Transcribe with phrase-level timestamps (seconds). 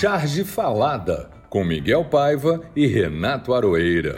[0.00, 4.16] Charge Falada, com Miguel Paiva e Renato Aroeira.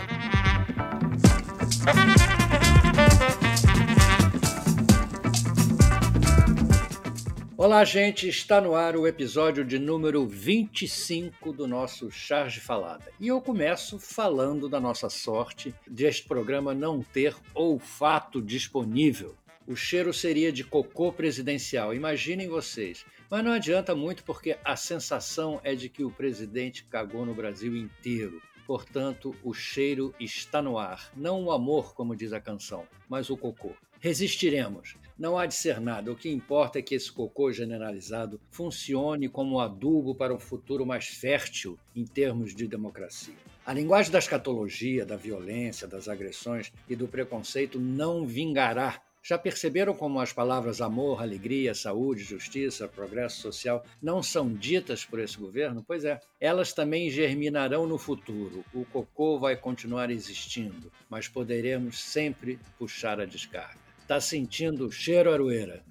[7.57, 8.29] Olá, gente!
[8.29, 13.11] Está no ar o episódio de número 25 do nosso Charge Falada.
[13.19, 19.35] E eu começo falando da nossa sorte de este programa não ter olfato disponível.
[19.67, 23.05] O cheiro seria de cocô presidencial, imaginem vocês.
[23.31, 27.77] Mas não adianta muito porque a sensação é de que o presidente cagou no Brasil
[27.77, 28.43] inteiro.
[28.67, 31.11] Portanto, o cheiro está no ar.
[31.17, 33.73] Não o amor, como diz a canção, mas o cocô.
[34.01, 34.97] Resistiremos.
[35.17, 36.11] Não há de ser nada.
[36.11, 41.07] O que importa é que esse cocô generalizado funcione como adubo para um futuro mais
[41.07, 43.37] fértil em termos de democracia.
[43.65, 49.01] A linguagem da escatologia, da violência, das agressões e do preconceito não vingará.
[49.25, 55.21] Já perceberam como as palavras amor, alegria, saúde, justiça, progresso social não são ditas por
[55.21, 55.85] esse governo?
[55.87, 58.65] Pois é, elas também germinarão no futuro.
[58.75, 63.79] O cocô vai continuar existindo, mas poderemos sempre puxar a descarga.
[64.09, 65.85] Tá sentindo o cheiro, Aroeira?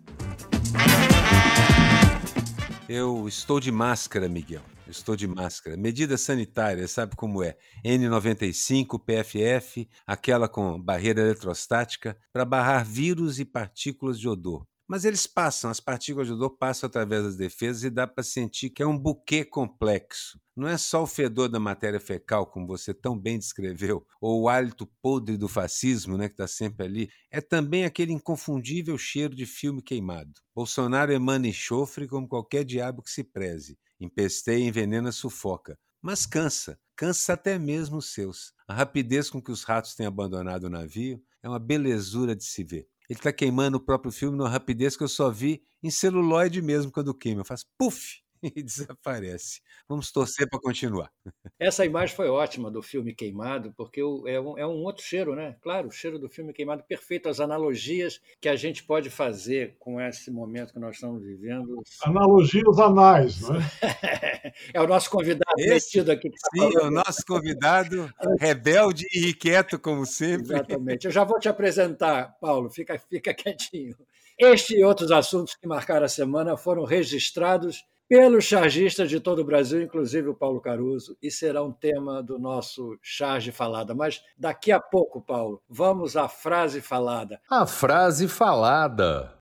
[2.93, 4.61] Eu estou de máscara, Miguel.
[4.85, 5.77] Estou de máscara.
[5.77, 7.55] Medida sanitária, sabe como é?
[7.85, 14.67] N95, PFF, aquela com barreira eletrostática, para barrar vírus e partículas de odor.
[14.91, 18.69] Mas eles passam, as partículas de odor passam através das defesas e dá para sentir
[18.69, 20.37] que é um buquê complexo.
[20.53, 24.49] Não é só o fedor da matéria fecal, como você tão bem descreveu, ou o
[24.49, 27.09] hálito podre do fascismo, né, que está sempre ali.
[27.31, 30.33] É também aquele inconfundível cheiro de filme queimado.
[30.53, 33.79] Bolsonaro emana enxofre como qualquer diabo que se preze.
[33.97, 35.79] Empesteia, envenena, sufoca.
[36.01, 38.51] Mas cansa, cansa até mesmo os seus.
[38.67, 42.61] A rapidez com que os ratos têm abandonado o navio é uma belezura de se
[42.61, 42.89] ver.
[43.11, 46.89] Ele está queimando o próprio filme numa rapidez que eu só vi em celuloide mesmo
[46.93, 47.43] quando queima.
[47.43, 48.20] Faz puf!
[48.55, 49.61] e desaparece.
[49.87, 51.11] Vamos torcer para continuar.
[51.59, 55.55] Essa imagem foi ótima do filme Queimado, porque é um, é um outro cheiro, né?
[55.61, 57.29] Claro, o cheiro do filme Queimado, perfeito.
[57.29, 61.81] As analogias que a gente pode fazer com esse momento que nós estamos vivendo.
[62.03, 63.61] Analogias anais, não é?
[64.73, 66.29] é o nosso convidado esse, metido aqui.
[66.29, 70.53] Tá sim, é o nosso convidado, rebelde e inquieto, como sempre.
[70.53, 71.05] Exatamente.
[71.05, 73.95] Eu já vou te apresentar, Paulo, fica, fica quietinho.
[74.37, 79.45] Este e outros assuntos que marcaram a semana foram registrados pelos chargistas de todo o
[79.45, 83.95] Brasil, inclusive o Paulo Caruso, e será um tema do nosso charge falada.
[83.95, 87.39] Mas daqui a pouco, Paulo, vamos à frase falada.
[87.49, 89.37] A frase falada.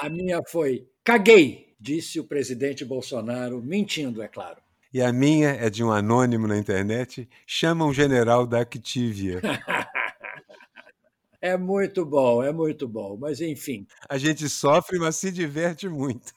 [0.00, 4.62] A minha foi: caguei, disse o presidente Bolsonaro, mentindo, é claro.
[4.94, 9.42] E a minha é de um anônimo na internet, chama um general da Activia.
[11.42, 13.88] é muito bom, é muito bom, mas enfim.
[14.08, 16.32] A gente sofre, mas se diverte muito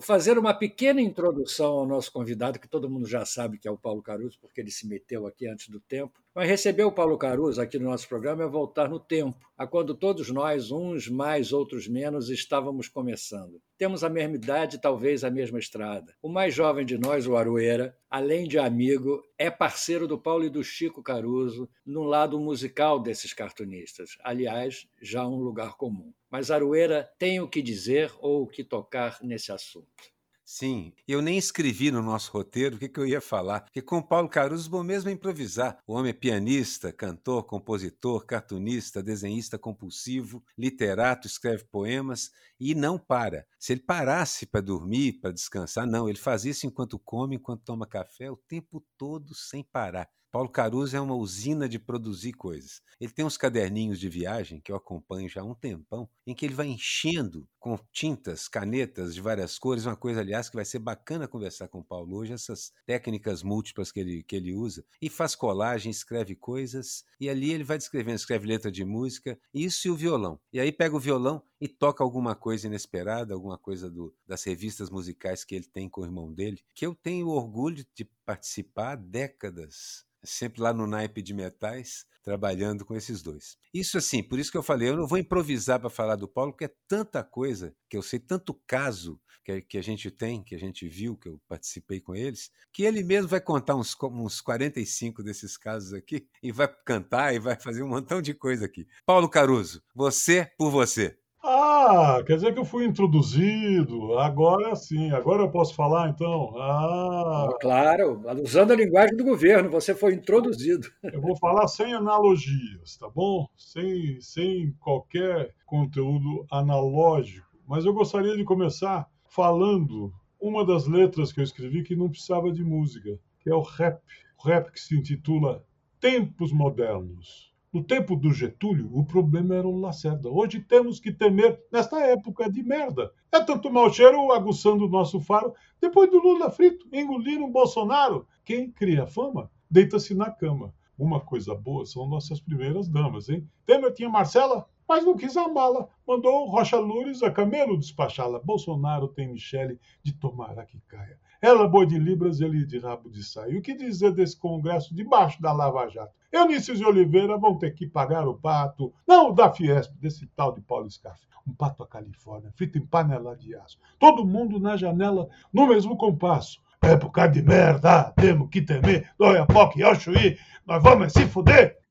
[0.00, 3.78] fazer uma pequena introdução ao nosso convidado, que todo mundo já sabe que é o
[3.78, 6.21] Paulo Caruso, porque ele se meteu aqui antes do tempo.
[6.34, 9.94] Mas receber o Paulo Caruso aqui no nosso programa é voltar no tempo, a quando
[9.94, 13.60] todos nós, uns mais, outros menos, estávamos começando.
[13.76, 16.16] Temos a mesma idade, talvez a mesma estrada.
[16.22, 20.50] O mais jovem de nós, o Aroeira, além de amigo, é parceiro do Paulo e
[20.50, 24.16] do Chico Caruso no lado musical desses cartunistas.
[24.24, 26.14] Aliás, já um lugar comum.
[26.30, 30.10] Mas Aroeira tem o que dizer ou o que tocar nesse assunto.
[30.54, 34.02] Sim, eu nem escrevi no nosso roteiro o que, que eu ia falar, porque com
[34.02, 35.78] Paulo Caruso, bom mesmo improvisar.
[35.86, 42.30] O homem é pianista, cantor, compositor, cartunista, desenhista compulsivo, literato, escreve poemas
[42.60, 43.46] e não para.
[43.58, 47.86] Se ele parasse para dormir, para descansar, não, ele faz isso enquanto come, enquanto toma
[47.86, 50.06] café, o tempo todo sem parar.
[50.32, 52.80] Paulo Caruso é uma usina de produzir coisas.
[52.98, 56.46] Ele tem uns caderninhos de viagem que eu acompanho já há um tempão, em que
[56.46, 60.78] ele vai enchendo com tintas, canetas de várias cores, uma coisa, aliás, que vai ser
[60.78, 65.10] bacana conversar com o Paulo hoje, essas técnicas múltiplas que ele, que ele usa, e
[65.10, 69.90] faz colagem, escreve coisas, e ali ele vai descrevendo, escreve letra de música, isso e
[69.90, 70.40] o violão.
[70.50, 74.90] E aí pega o violão e toca alguma coisa inesperada, alguma coisa do, das revistas
[74.90, 78.96] musicais que ele tem com o irmão dele, que eu tenho orgulho de participar há
[78.96, 83.56] décadas sempre lá no naipe de metais, trabalhando com esses dois.
[83.72, 86.50] Isso assim, por isso que eu falei, eu não vou improvisar para falar do Paulo,
[86.50, 90.56] porque é tanta coisa que eu sei, tanto caso que, que a gente tem, que
[90.56, 94.40] a gente viu, que eu participei com eles, que ele mesmo vai contar uns, uns
[94.40, 98.86] 45 desses casos aqui, e vai cantar e vai fazer um montão de coisa aqui.
[99.06, 101.16] Paulo Caruso, você por você.
[101.44, 104.16] Ah, quer dizer que eu fui introduzido.
[104.18, 106.54] Agora sim, agora eu posso falar então.
[106.56, 110.86] Ah, claro, usando a linguagem do governo, você foi introduzido.
[111.02, 113.48] Eu vou falar sem analogias, tá bom?
[113.56, 117.48] Sem, sem qualquer conteúdo analógico.
[117.66, 122.52] Mas eu gostaria de começar falando uma das letras que eu escrevi que não precisava
[122.52, 124.00] de música, que é o rap.
[124.38, 125.64] O rap que se intitula
[126.00, 127.51] Tempos Modernos.
[127.72, 130.28] No tempo do Getúlio, o problema era o Lacerda.
[130.28, 133.10] Hoje temos que temer, nesta época de merda.
[133.32, 138.26] É tanto mau cheiro aguçando o nosso faro, depois do Lula frito, engolindo o Bolsonaro.
[138.44, 140.74] Quem cria fama, deita-se na cama.
[140.98, 143.48] Uma coisa boa são nossas primeiras damas, hein?
[143.64, 145.88] Temer tinha Marcela, mas não quis amá-la.
[146.06, 148.38] Mandou Rocha Lures a Camelo despachá-la.
[148.40, 151.18] Bolsonaro tem Michele de tomara que caia.
[151.40, 153.56] Ela boi de libras, ele de rabo de saia.
[153.56, 156.12] O que dizer desse congresso debaixo da Lava Jato?
[156.30, 158.92] Eunice de Oliveira vão ter que pagar o pato.
[159.08, 161.26] Não da Fiesp, desse tal de Paulo Scarfe.
[161.46, 163.78] Um pato à Califórnia, frito em panela de aço.
[163.98, 166.60] Todo mundo na janela, no mesmo compasso.
[166.82, 169.10] Época de merda, temos que temer.
[169.18, 171.81] Dói POC e Oxuí, nós vamos se fuder.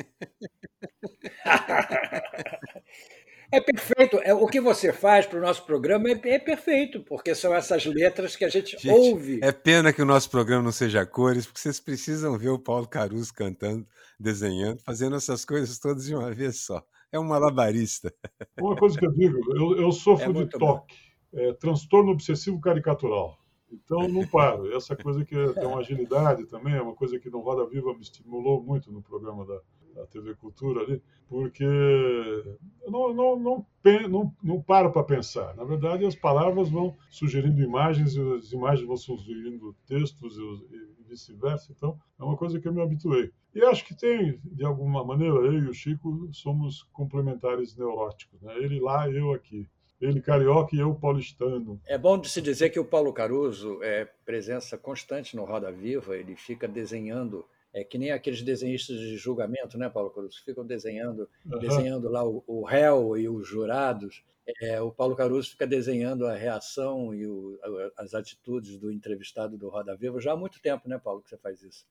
[3.52, 4.18] É perfeito.
[4.22, 7.84] É, o que você faz para o nosso programa é, é, perfeito, porque são essas
[7.84, 9.40] letras que a gente, gente, ouve.
[9.42, 12.86] É pena que o nosso programa não seja cores, porque vocês precisam ver o Paulo
[12.86, 13.84] Caruso cantando,
[14.18, 16.80] desenhando, fazendo essas coisas todas de uma vez só.
[17.10, 18.14] É um malabarista.
[18.60, 20.94] Uma coisa que eu digo, eu, eu sofro é de toque,
[21.34, 23.36] é, transtorno obsessivo caricatural.
[23.72, 24.72] Então não paro.
[24.76, 27.92] Essa coisa que é, tem uma agilidade também, é uma coisa que no Roda Viva
[27.94, 29.60] me estimulou muito no programa da,
[29.94, 33.66] da TV Cultura ali, porque eu não, não, não,
[34.08, 35.54] não, não paro para pensar.
[35.54, 41.72] Na verdade, as palavras vão sugerindo imagens e as imagens vão sugerindo textos e, vice-versa.
[41.76, 43.32] Então, é uma coisa que eu me habituei.
[43.54, 48.40] E acho que tem, de alguma maneira, eu e o Chico somos complementares neuróticos.
[48.40, 48.54] Né?
[48.58, 49.68] Ele lá, eu aqui.
[50.00, 51.78] Ele carioca e eu paulistano.
[51.86, 56.16] É bom de se dizer que o Paulo Caruso é presença constante no Roda Viva,
[56.16, 60.42] ele fica desenhando é que nem aqueles desenhistas de julgamento, né, Paulo Caruso?
[60.44, 61.58] Ficam desenhando, uhum.
[61.58, 64.22] desenhando lá o, o, réu e os jurados.
[64.60, 67.58] É, o Paulo Caruso fica desenhando a reação e o,
[67.96, 71.36] as atitudes do entrevistado do Roda Viva já há muito tempo, né, Paulo, que você
[71.36, 71.86] faz isso.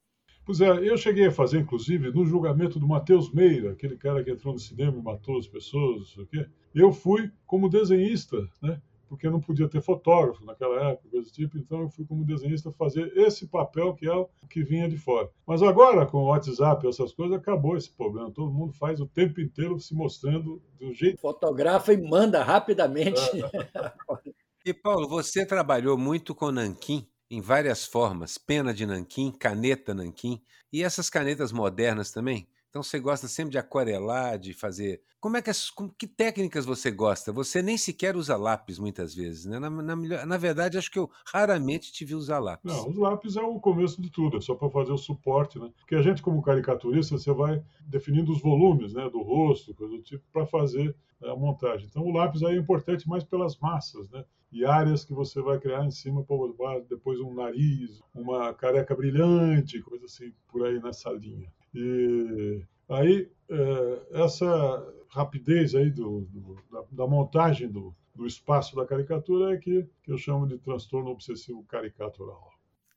[0.46, 4.32] Pois é, eu cheguei a fazer, inclusive, no julgamento do Matheus Meira, aquele cara que
[4.32, 6.50] entrou no cinema e matou as pessoas, não sei o quê.
[6.74, 8.82] Eu fui como desenhista, né?
[9.10, 12.72] Porque não podia ter fotógrafo naquela época, coisa do tipo, então eu fui como desenhista
[12.72, 15.30] fazer esse papel que é o que vinha de fora.
[15.46, 18.32] Mas agora, com o WhatsApp e essas coisas, acabou esse problema.
[18.32, 21.20] Todo mundo faz o tempo inteiro se mostrando do jeito.
[21.20, 23.20] Fotografa e manda rapidamente.
[23.44, 23.94] É.
[24.66, 30.42] e Paulo, você trabalhou muito com nanquim em várias formas, pena de nanquim, caneta nanquim,
[30.72, 32.48] e essas canetas modernas também?
[32.70, 35.02] Então você gosta sempre de aquarelar, de fazer.
[35.20, 37.34] Como é que as, que técnicas você gosta?
[37.34, 39.58] Você nem sequer usa lápis muitas vezes, né?
[39.58, 42.72] Na, na, na, verdade, acho que eu raramente te vi usar lápis.
[42.72, 45.72] Não, os lápis é o começo de tudo, é só para fazer o suporte, né?
[45.80, 50.04] Porque a gente, como caricaturista, você vai definindo os volumes, né, do rosto, coisa do
[50.04, 51.88] tipo, para fazer a montagem.
[51.90, 54.24] Então o lápis aí é importante mais pelas massas, né?
[54.52, 59.82] E áreas que você vai criar em cima para depois um nariz, uma careca brilhante,
[59.82, 61.52] coisa assim, por aí nessa linha.
[61.74, 68.86] E aí, é, essa rapidez aí do, do da, da, montagem do, do espaço da
[68.86, 72.50] caricatura é que, que eu chamo de transtorno obsessivo caricatural.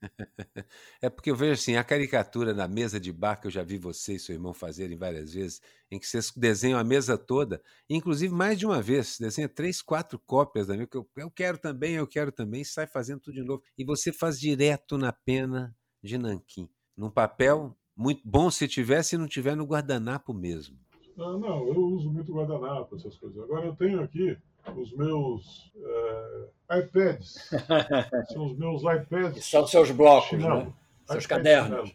[1.00, 3.78] É porque eu vejo assim, a caricatura na mesa de bar que eu já vi
[3.78, 5.60] você e seu irmão fazerem várias vezes,
[5.90, 10.18] em que vocês desenham a mesa toda, inclusive mais de uma vez, desenha três, quatro
[10.18, 13.44] cópias da minha, que eu, eu quero também, eu quero também, sai fazendo tudo de
[13.44, 13.62] novo.
[13.76, 19.18] E você faz direto na pena de nanquim, num papel muito bom se tivesse e
[19.18, 20.76] não tiver no guardanapo mesmo.
[21.16, 23.40] Ah, não, eu uso muito guardanapo, essas coisas.
[23.42, 24.36] Agora eu tenho aqui
[24.76, 27.50] os meus é, iPads.
[28.32, 29.44] são os meus iPads.
[29.44, 30.72] São seus blocos, né?
[31.06, 31.94] Seus cadernos.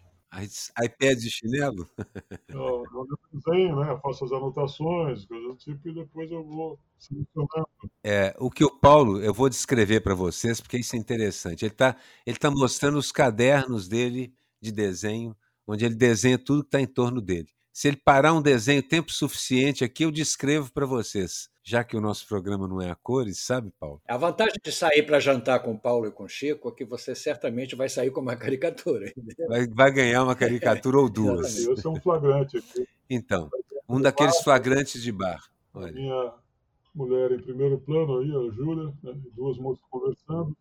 [0.81, 1.89] iPads de chinelo?
[2.47, 3.99] Eu, eu desenho, né?
[4.01, 7.67] faço as anotações, coisas do tipo, e depois eu vou selecionando.
[8.03, 11.65] É, o que o Paulo, eu vou descrever para vocês, porque isso é interessante.
[11.65, 15.35] Ele está ele tá mostrando os cadernos dele de desenho
[15.67, 17.49] onde ele desenha tudo que está em torno dele.
[17.73, 21.47] Se ele parar um desenho tempo suficiente aqui, eu descrevo para vocês.
[21.63, 24.01] Já que o nosso programa não é a cores, sabe, Paulo?
[24.07, 26.85] A vantagem de sair para jantar com o Paulo e com o Chico é que
[26.85, 29.11] você certamente vai sair com uma caricatura.
[29.47, 31.65] Vai, vai, ganhar uma caricatura ou duas.
[31.65, 32.87] Eu sou um flagrante aqui.
[33.09, 33.49] Então,
[33.87, 35.43] um daqueles flagrantes de bar.
[35.73, 35.91] Olha.
[35.91, 36.33] Minha
[36.95, 39.13] mulher em primeiro plano aí, a Júlia, né?
[39.35, 40.57] duas moças conversando,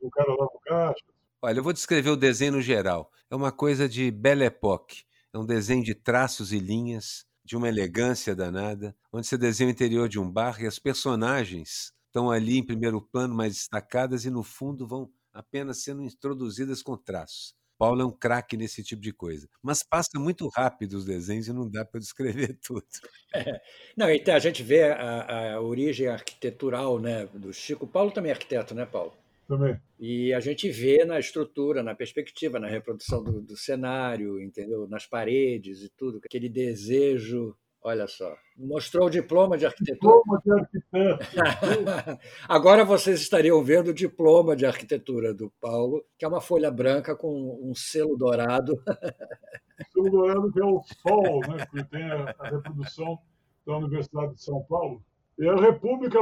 [0.00, 1.04] um cara lá no caixa,
[1.44, 3.10] Olha, eu vou descrever o desenho no geral.
[3.28, 5.02] É uma coisa de Belle Époque.
[5.34, 9.72] É um desenho de traços e linhas, de uma elegância danada, onde você desenha o
[9.72, 14.30] interior de um bar e as personagens estão ali em primeiro plano, mais destacadas, e
[14.30, 17.56] no fundo vão apenas sendo introduzidas com traços.
[17.76, 19.48] Paulo é um craque nesse tipo de coisa.
[19.60, 22.86] Mas passa muito rápido os desenhos e não dá para descrever tudo.
[23.34, 23.60] É.
[23.96, 27.84] Não, então a gente vê a, a, origem arquitetural né, do Chico.
[27.84, 29.12] Paulo também é arquiteto, né, Paulo?
[29.48, 29.78] Também.
[29.98, 34.86] E a gente vê na estrutura, na perspectiva, na reprodução do, do cenário, entendeu?
[34.88, 40.14] Nas paredes e tudo, aquele desejo Olha só, mostrou o diploma de arquitetura.
[40.14, 42.20] Diploma de arquiteto.
[42.48, 47.16] Agora vocês estariam vendo o diploma de arquitetura do Paulo, que é uma folha branca
[47.16, 48.80] com um selo dourado.
[48.84, 51.66] O selo dourado que é o sol, né?
[51.72, 53.18] que tem a, a reprodução
[53.66, 55.02] da Universidade de São Paulo.
[55.36, 56.20] E a República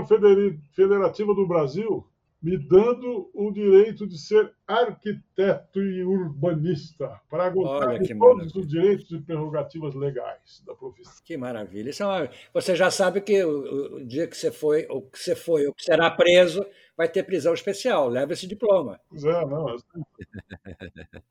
[0.73, 2.07] Federativa do Brasil
[2.42, 8.61] me dando o direito de ser arquiteto e urbanista, para gozar de todos maravilha.
[8.61, 11.12] os direitos e prerrogativas legais da profissão.
[11.23, 11.90] Que maravilha.
[11.90, 12.30] Isso é uma...
[12.54, 15.75] Você já sabe que o, o, dia que você foi, ou que você foi, ou
[15.75, 16.64] que será preso,
[16.97, 18.09] vai ter prisão especial.
[18.09, 18.99] Leva esse diploma.
[19.11, 19.76] Pois é, não.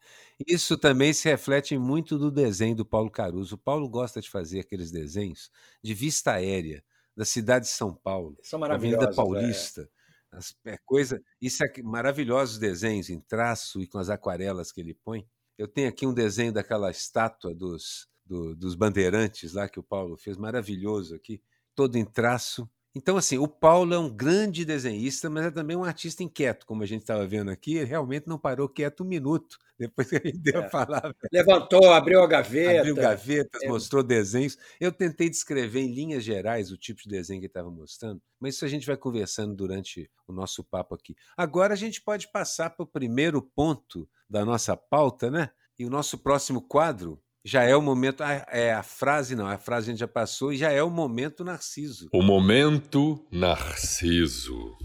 [0.48, 3.56] Isso também se reflete muito do desenho do Paulo Caruso.
[3.56, 5.50] O Paulo gosta de fazer aqueles desenhos
[5.82, 6.84] de vista aérea
[7.18, 9.82] da cidade de São Paulo, São da Avenida Paulista.
[9.82, 9.99] É
[10.32, 14.94] as, é coisa, isso é maravilhosos desenhos em traço e com as aquarelas que ele
[14.94, 15.28] põe.
[15.58, 20.16] Eu tenho aqui um desenho daquela estátua dos, do, dos bandeirantes lá que o Paulo
[20.18, 21.42] fez, maravilhoso aqui,
[21.76, 22.70] todo em traço.
[23.00, 26.84] Então, assim, o Paulo é um grande desenhista, mas é também um artista inquieto, como
[26.84, 27.78] a gente estava vendo aqui.
[27.78, 30.66] Ele realmente não parou quieto um minuto depois que a gente deu é.
[30.66, 31.16] a palavra.
[31.32, 32.82] Levantou, abriu a gaveta.
[32.82, 33.70] Abriu gavetas, é.
[33.70, 34.58] mostrou desenhos.
[34.82, 38.56] Eu tentei descrever em linhas gerais o tipo de desenho que ele estava mostrando, mas
[38.56, 41.16] isso a gente vai conversando durante o nosso papo aqui.
[41.38, 45.52] Agora a gente pode passar para o primeiro ponto da nossa pauta, né?
[45.78, 48.22] E o nosso próximo quadro já é o momento.
[48.22, 50.90] Ah, é a frase, não, a frase a gente já passou, e já é o
[50.90, 52.10] momento Narciso.
[52.14, 54.78] O momento Narciso.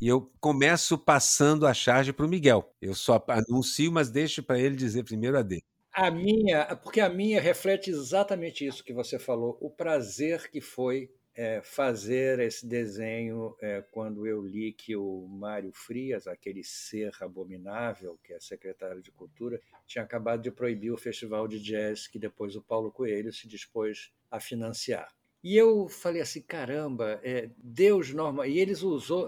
[0.00, 2.74] E eu começo passando a charge para o Miguel.
[2.80, 5.62] Eu só anuncio, mas deixo para ele dizer primeiro a dele.
[5.92, 11.10] A minha, porque a minha reflete exatamente isso que você falou, o prazer que foi
[11.34, 18.18] é, fazer esse desenho é, quando eu li que o Mário Frias, aquele ser abominável
[18.22, 22.56] que é secretário de Cultura, tinha acabado de proibir o festival de jazz que depois
[22.56, 25.08] o Paulo Coelho se dispôs a financiar.
[25.42, 28.44] E eu falei assim, caramba, é, Deus normal.
[28.44, 29.26] E eles usou,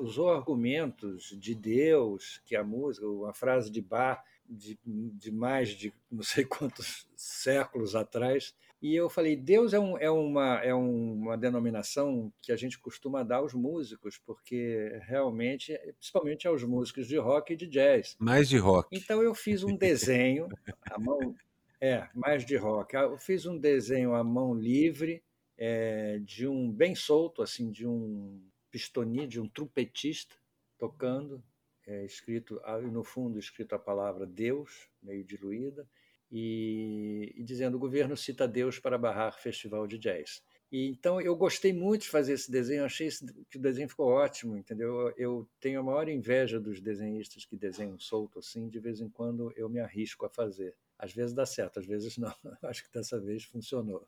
[0.00, 5.92] usou argumentos de Deus, que a música, uma frase de Bach de, de mais de
[6.10, 11.36] não sei quantos séculos atrás, e eu falei, Deus é, um, é, uma, é uma
[11.36, 17.52] denominação que a gente costuma dar aos músicos, porque realmente, principalmente aos músicos de rock
[17.52, 18.16] e de jazz.
[18.20, 18.88] Mais de rock.
[18.96, 20.48] Então eu fiz um desenho,
[20.88, 21.34] a mão,
[21.80, 22.94] é, mais de rock.
[22.94, 25.24] Eu fiz um desenho à mão livre,
[25.56, 28.40] é, de um bem solto, assim, de um
[28.70, 30.36] pistoni, de um trompetista
[30.78, 31.42] tocando,
[31.88, 32.60] é, escrito
[32.92, 35.88] no fundo escrito a palavra Deus, meio diluída,
[36.30, 40.42] e, e, dizendo o governo cita Deus para barrar festival de jazz.
[40.70, 43.08] E, então eu gostei muito de fazer esse desenho, achei
[43.48, 45.14] que o desenho ficou ótimo, entendeu?
[45.16, 49.50] Eu tenho a maior inveja dos desenhistas que desenham solto assim, de vez em quando
[49.56, 50.76] eu me arrisco a fazer.
[50.98, 52.34] Às vezes dá certo, às vezes não.
[52.64, 54.06] Acho que dessa vez funcionou.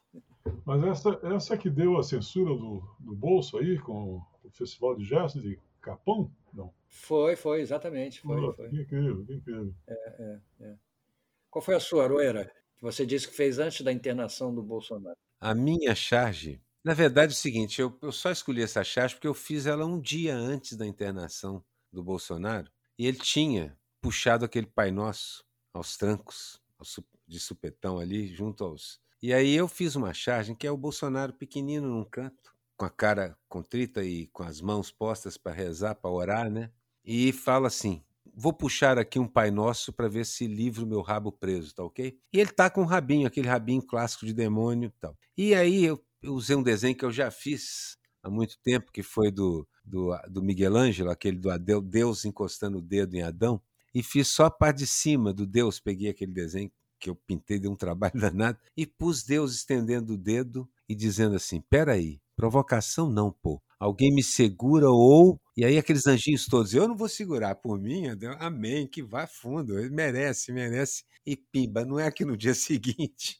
[0.67, 5.07] Mas essa, essa que deu a censura do, do bolso aí, com o Festival de
[5.07, 6.31] Jazz de Capão?
[6.53, 6.73] Não.
[6.89, 8.21] Foi, foi, exatamente.
[8.21, 8.69] Foi, oh, foi.
[8.69, 9.75] Que incrível, que incrível.
[9.87, 10.77] É, é, é.
[11.51, 15.17] Qual foi a sua, Aroeira, que você disse que fez antes da internação do Bolsonaro?
[15.41, 19.27] A minha charge, na verdade é o seguinte, eu, eu só escolhi essa charge porque
[19.27, 24.67] eu fiz ela um dia antes da internação do Bolsonaro e ele tinha puxado aquele
[24.67, 26.61] Pai Nosso aos trancos,
[27.27, 29.01] de supetão ali, junto aos...
[29.23, 32.91] E aí eu fiz uma charge que é o Bolsonaro pequenino num canto, com a
[32.91, 36.71] cara contrita e com as mãos postas para rezar, para orar, né?
[37.05, 38.03] E fala assim:
[38.35, 42.19] vou puxar aqui um Pai Nosso para ver se livro meu rabo preso, tá ok?
[42.33, 45.15] E ele tá com um rabinho, aquele rabinho clássico de demônio e tal.
[45.37, 49.03] E aí eu, eu usei um desenho que eu já fiz há muito tempo, que
[49.03, 53.61] foi do, do, do Miguel Ângelo, aquele do Adeu, Deus encostando o dedo em Adão,
[53.95, 57.59] e fiz só a parte de cima do Deus, peguei aquele desenho que eu pintei
[57.59, 63.11] de um trabalho danado, e pus Deus estendendo o dedo e dizendo assim: peraí, provocação
[63.11, 65.41] não, pô alguém me segura ou.
[65.57, 68.05] E aí aqueles anjinhos todos, eu não vou segurar por mim,
[68.39, 71.05] amém, que vá fundo, ele merece, merece.
[71.27, 73.39] E pimba, não é que no dia seguinte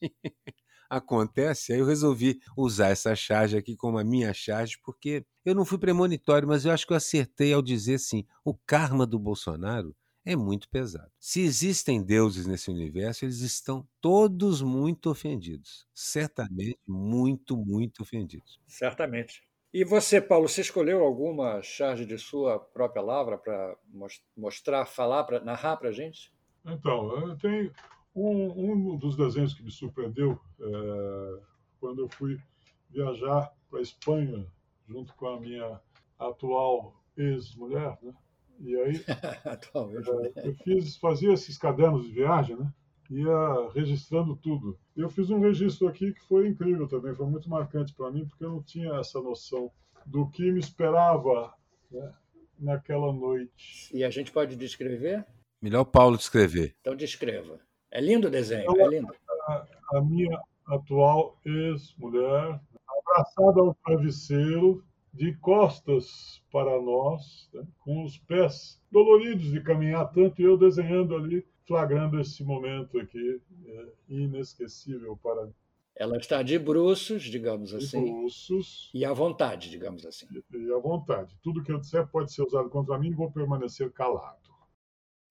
[0.89, 5.65] acontece, aí eu resolvi usar essa charge aqui como a minha charge, porque eu não
[5.65, 9.95] fui premonitório, mas eu acho que eu acertei ao dizer assim, o karma do Bolsonaro
[10.25, 11.11] é muito pesado.
[11.19, 15.87] Se existem deuses nesse universo, eles estão todos muito ofendidos.
[15.95, 18.61] Certamente muito, muito ofendidos.
[18.67, 19.43] Certamente.
[19.73, 23.77] E você, Paulo, você escolheu alguma charge de sua própria lavra para
[24.37, 26.33] mostrar, falar, para narrar para a gente?
[26.65, 27.71] Então, tem
[28.15, 31.41] um, um, dos desenhos que me surpreendeu é,
[31.79, 32.37] quando eu fui
[32.91, 34.45] viajar para a Espanha
[34.89, 35.81] junto com a minha
[36.19, 38.13] atual ex-mulher, né?
[38.61, 39.05] E aí
[40.37, 42.73] é, eu fiz, fazia esses cadernos de viagem, né?
[43.11, 44.79] Ia registrando tudo.
[44.97, 48.45] Eu fiz um registro aqui que foi incrível também, foi muito marcante para mim, porque
[48.45, 49.71] eu não tinha essa noção
[50.07, 51.53] do que me esperava
[51.91, 52.13] né,
[52.59, 53.91] naquela noite.
[53.93, 55.27] E a gente pode descrever?
[55.61, 56.77] Melhor o Paulo descrever.
[56.81, 57.59] Então descreva.
[57.91, 59.13] É lindo o desenho, Então, é lindo.
[59.49, 68.19] A, a minha atual ex-mulher, abraçada ao travesseiro, de costas para nós, né, com os
[68.19, 75.19] pés doloridos de caminhar tanto, e eu desenhando ali, flagrando esse momento aqui, é, inesquecível
[75.23, 75.55] para mim.
[75.97, 80.27] Ela está de bruços, digamos assim, Impulsos e à vontade, digamos assim.
[80.53, 81.37] e à vontade.
[81.43, 84.40] Tudo que eu disser pode ser usado contra mim e vou permanecer calado.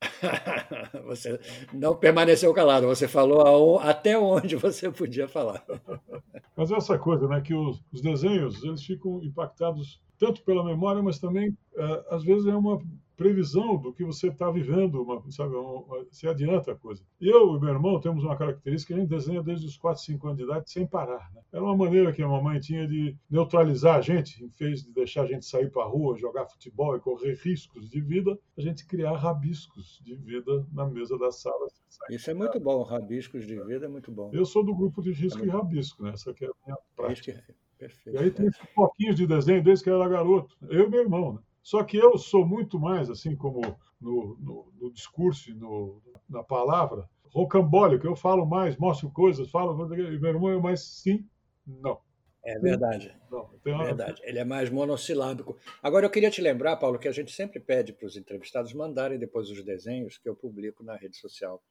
[1.05, 1.39] Você
[1.73, 5.63] não permaneceu calado, você falou até onde você podia falar.
[6.55, 11.17] Mas essa coisa, né, que os, os desenhos eles ficam impactados tanto pela memória, mas
[11.17, 12.81] também eh, às vezes é uma
[13.23, 17.03] previsão do que você está vivendo, uma, sabe, uma- se adianta a coisa.
[17.19, 20.37] Eu e meu irmão temos uma característica, a gente desenha desde os 4, 5 anos
[20.37, 21.29] de idade sem parar.
[21.33, 21.41] Né?
[21.51, 25.23] Era uma maneira que a mamãe tinha de neutralizar a gente, em vez de deixar
[25.23, 28.87] a gente sair para a rua, jogar futebol e correr riscos de vida, a gente
[28.87, 31.67] criar rabiscos de vida na mesa da sala.
[32.09, 34.29] Isso é muito bom, rabiscos de vida é muito bom.
[34.33, 36.11] Eu sou do grupo de risco e rabisco, né?
[36.13, 37.31] essa aqui é a minha prática.
[37.33, 38.19] Risco- E Perfeito.
[38.19, 40.53] aí tem esses foquinhos de desenho desde que eu era garoto.
[40.69, 41.39] Eu e meu irmão, né?
[41.63, 43.61] Só que eu sou muito mais, assim como
[43.99, 48.05] no, no, no discurso e no, na palavra, rocambólico.
[48.07, 49.93] Eu falo mais, mostro coisas, falo.
[49.93, 51.27] E meu irmão é mais sim,
[51.65, 51.99] não.
[52.43, 53.15] É verdade.
[53.29, 53.49] não.
[53.63, 55.57] Tem uma- Verdade, ele é mais monossilábico.
[55.83, 59.19] Agora, eu queria te lembrar, Paulo, que a gente sempre pede para os entrevistados mandarem
[59.19, 61.61] depois os desenhos que eu publico na rede social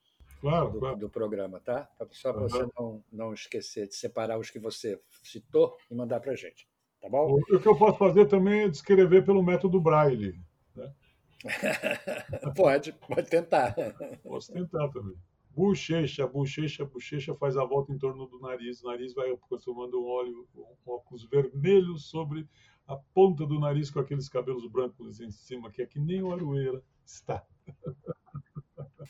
[0.40, 0.96] Claro, do, claro.
[0.98, 1.90] do programa, tá?
[2.12, 2.48] Só para Aham.
[2.48, 6.67] você não, não esquecer de separar os que você citou e mandar para a gente.
[7.00, 7.34] Tá bom?
[7.34, 10.38] O, que eu posso fazer também é descrever pelo método Braille.
[12.56, 13.74] pode, pode tentar.
[14.22, 15.16] Posso tentar também.
[15.50, 18.82] Bochecha, bochecha, bochecha faz a volta em torno do nariz.
[18.82, 22.46] O nariz vai acostumando um óleo, um óculos vermelho sobre
[22.86, 26.32] a ponta do nariz com aqueles cabelos brancos em cima, que é que nem o
[26.32, 27.44] aroeira está.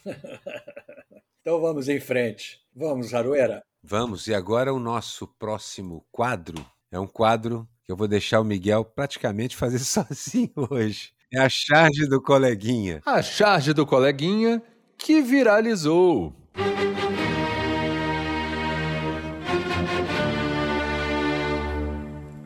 [1.49, 2.61] Então vamos em frente.
[2.75, 3.65] Vamos, Aroeira.
[3.83, 8.45] Vamos, e agora o nosso próximo quadro é um quadro que eu vou deixar o
[8.45, 11.11] Miguel praticamente fazer sozinho hoje.
[11.33, 13.01] É a charge do coleguinha.
[13.07, 14.63] A charge do coleguinha
[14.99, 16.35] que viralizou.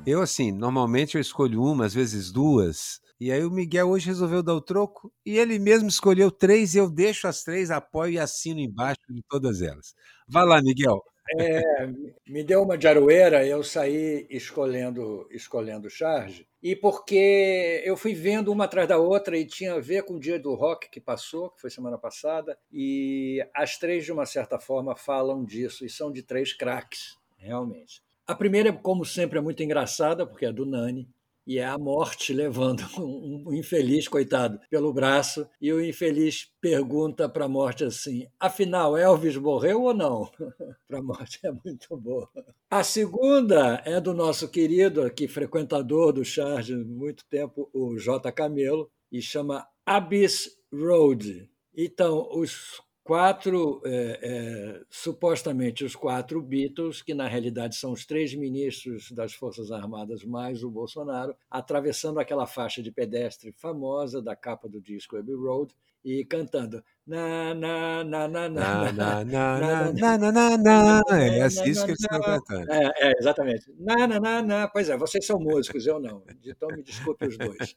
[0.06, 3.00] Eu, assim, normalmente eu escolho uma, às vezes duas.
[3.20, 6.78] E aí o Miguel hoje resolveu dar o troco e ele mesmo escolheu três e
[6.78, 9.94] eu deixo as três, apoio e assino embaixo de todas elas.
[10.28, 11.02] Vai lá, Miguel.
[11.38, 11.86] É,
[12.26, 18.52] me deu uma de Aroeira, eu saí escolhendo, escolhendo charge, e porque eu fui vendo
[18.52, 21.50] uma atrás da outra e tinha a ver com o dia do rock que passou,
[21.50, 26.12] que foi semana passada, e as três, de uma certa forma, falam disso, e são
[26.12, 28.02] de três craques, realmente.
[28.26, 31.08] A primeira, como sempre, é muito engraçada, porque é do Nani,
[31.46, 37.46] e é a morte levando um, infeliz, coitado, pelo braço, e o infeliz pergunta para
[37.46, 40.30] a morte assim: afinal, Elvis morreu ou não?
[40.88, 42.28] para a morte é muito boa.
[42.70, 48.30] A segunda é do nosso querido, aqui frequentador do Charge há muito tempo, o J.
[48.32, 51.48] Camelo, e chama Abyss Road.
[51.76, 58.34] Então, os quatro, é, é, supostamente os quatro Beatles, que na realidade são os três
[58.34, 64.68] ministros das Forças Armadas mais o Bolsonaro, atravessando aquela faixa de pedestre famosa da capa
[64.68, 70.58] do disco Abbey Road e cantando na na na na Na, na na, na, na,
[70.58, 71.02] na.
[71.18, 72.70] É assim isso que eles estão cantando.
[72.70, 73.64] é, é, exatamente.
[73.78, 74.68] Na, na, na, na.
[74.68, 76.22] Pois é, vocês são músicos, eu não.
[76.44, 77.74] Então me desculpe os dois.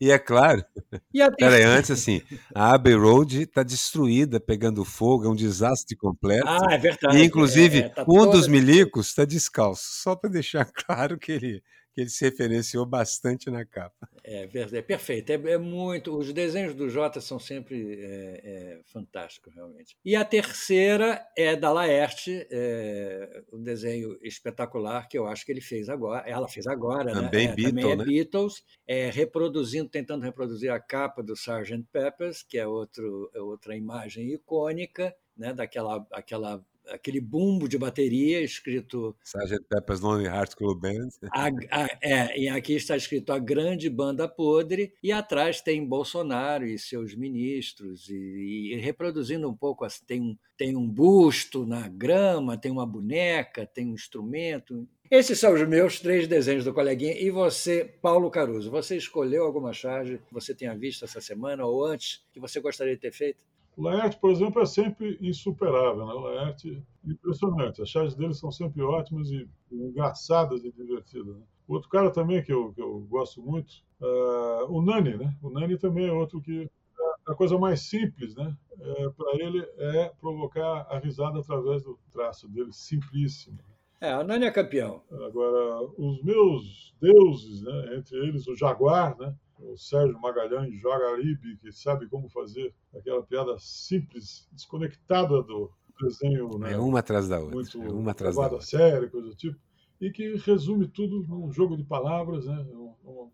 [0.00, 0.64] E é claro,
[1.12, 2.22] E peraí, antes assim,
[2.54, 6.46] a Abbey Road está destruída, pegando fogo, é um desastre completo.
[6.48, 7.18] Ah, é verdade.
[7.18, 11.62] E, inclusive, É, tá um dos milicos está descalço, só para deixar claro que ele,
[11.96, 14.06] que ele se referenciou bastante na capa.
[14.22, 15.30] É verdade, é perfeito.
[15.30, 16.14] É, é muito.
[16.14, 19.96] Os desenhos do Jota são sempre é, é, fantásticos, realmente.
[20.04, 25.62] E a terceira é da Laerte, é, um desenho espetacular que eu acho que ele
[25.62, 26.28] fez agora.
[26.28, 27.52] Ela fez agora, Também né?
[27.52, 28.04] É, Beatle, também é né?
[28.04, 31.82] Beatles, é, reproduzindo, tentando reproduzir a capa do Sgt.
[31.90, 35.54] Peppers, que é, outro, é outra imagem icônica, né?
[35.54, 39.60] Daquela, aquela, aquele bumbo de bateria escrito Sgt.
[39.68, 41.08] Pepper's Lonely Hearts Club Band.
[41.32, 46.66] a- a- é, e aqui está escrito a grande banda podre, e atrás tem Bolsonaro
[46.66, 51.88] e seus ministros, e, e reproduzindo um pouco, assim, tem um, tem um busto na
[51.88, 57.12] grama, tem uma boneca, tem um instrumento, Esses são os meus três desenhos do coleguinha.
[57.16, 61.84] E você, Paulo Caruso, você escolheu alguma charge que você tenha visto essa semana ou
[61.84, 63.38] antes que você gostaria de ter feito?
[63.76, 66.06] Laerte, por exemplo, é sempre insuperável.
[66.06, 66.12] Né?
[66.12, 67.82] Laerte, impressionante.
[67.82, 71.36] As charges dele são sempre ótimas e engraçadas e divertidas.
[71.36, 71.42] Né?
[71.68, 75.16] Outro cara também que eu, que eu gosto muito, uh, o Nani.
[75.16, 75.36] Né?
[75.42, 78.56] O Nani também é outro que é a coisa mais simples, né?
[78.80, 83.58] É, para ele é provocar a risada através do traço dele, simplíssimo.
[84.00, 85.02] É, o Nani é campeão.
[85.10, 87.96] Agora, os meus deuses, né?
[87.96, 89.34] entre eles o Jaguar, né?
[89.72, 96.58] O Sérgio Magalhães Jogaribe, que sabe como fazer aquela piada simples, desconectada do desenho.
[96.58, 96.72] Né?
[96.72, 97.54] É uma atrás da outra.
[97.54, 98.60] Muito é uma atrás da outra.
[98.60, 99.58] série, coisa do tipo.
[100.00, 102.66] E que resume tudo num jogo de palavras, né?
[102.70, 103.30] Um, um,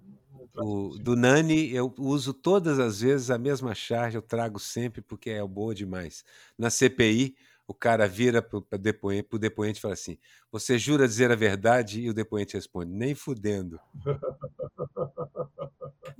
[0.56, 5.30] o, do Nani, eu uso todas as vezes a mesma charge, eu trago sempre porque
[5.30, 6.24] é boa demais.
[6.58, 7.34] Na CPI,
[7.66, 10.18] o cara vira para o depoente, depoente e fala assim:
[10.50, 12.00] Você jura dizer a verdade?
[12.00, 13.78] E o depoente responde: Nem fudendo.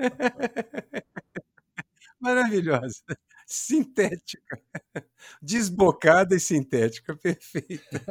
[2.21, 3.03] Maravilhosa.
[3.47, 4.61] Sintética.
[5.43, 7.17] Desbocada e sintética.
[7.17, 8.03] Perfeita.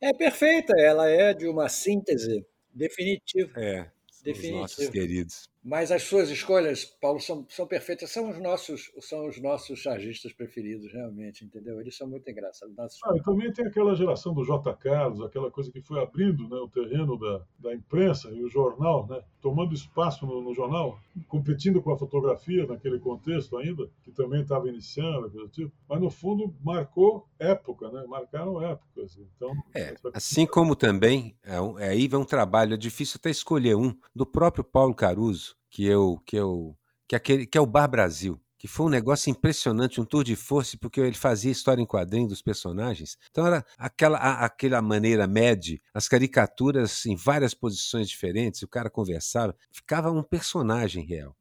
[0.00, 0.74] É perfeita.
[0.78, 3.52] Ela é de uma síntese definitiva.
[3.60, 3.90] É.
[4.22, 4.60] Definitiva.
[4.60, 5.48] Nossos queridos.
[5.68, 8.10] Mas as suas escolhas, Paulo, são, são perfeitas.
[8.10, 11.78] São os nossos são os nossos chargistas preferidos, realmente, entendeu?
[11.78, 12.74] Eles são muito engraçados.
[13.04, 14.72] Ah, e também tem aquela geração do J.
[14.76, 19.06] Carlos, aquela coisa que foi abrindo né, o terreno da, da imprensa e o jornal,
[19.06, 24.40] né, tomando espaço no, no jornal, competindo com a fotografia naquele contexto ainda, que também
[24.40, 25.72] estava iniciando, coisa tipo.
[25.86, 28.04] Mas, no fundo, marcou época, né?
[28.08, 29.18] marcaram épocas.
[29.36, 33.28] Então, é, assim como também, é, um, é, aí vai um trabalho, é difícil até
[33.28, 36.76] escolher um, do próprio Paulo Caruso, que eu que eu
[37.08, 40.34] que aquele que é o Bar Brasil, que foi um negócio impressionante, um tour de
[40.36, 43.16] força, porque ele fazia história em quadrinho dos personagens.
[43.30, 49.56] Então era aquela aquela maneira média, as caricaturas em várias posições diferentes, o cara conversava,
[49.72, 51.37] ficava um personagem real.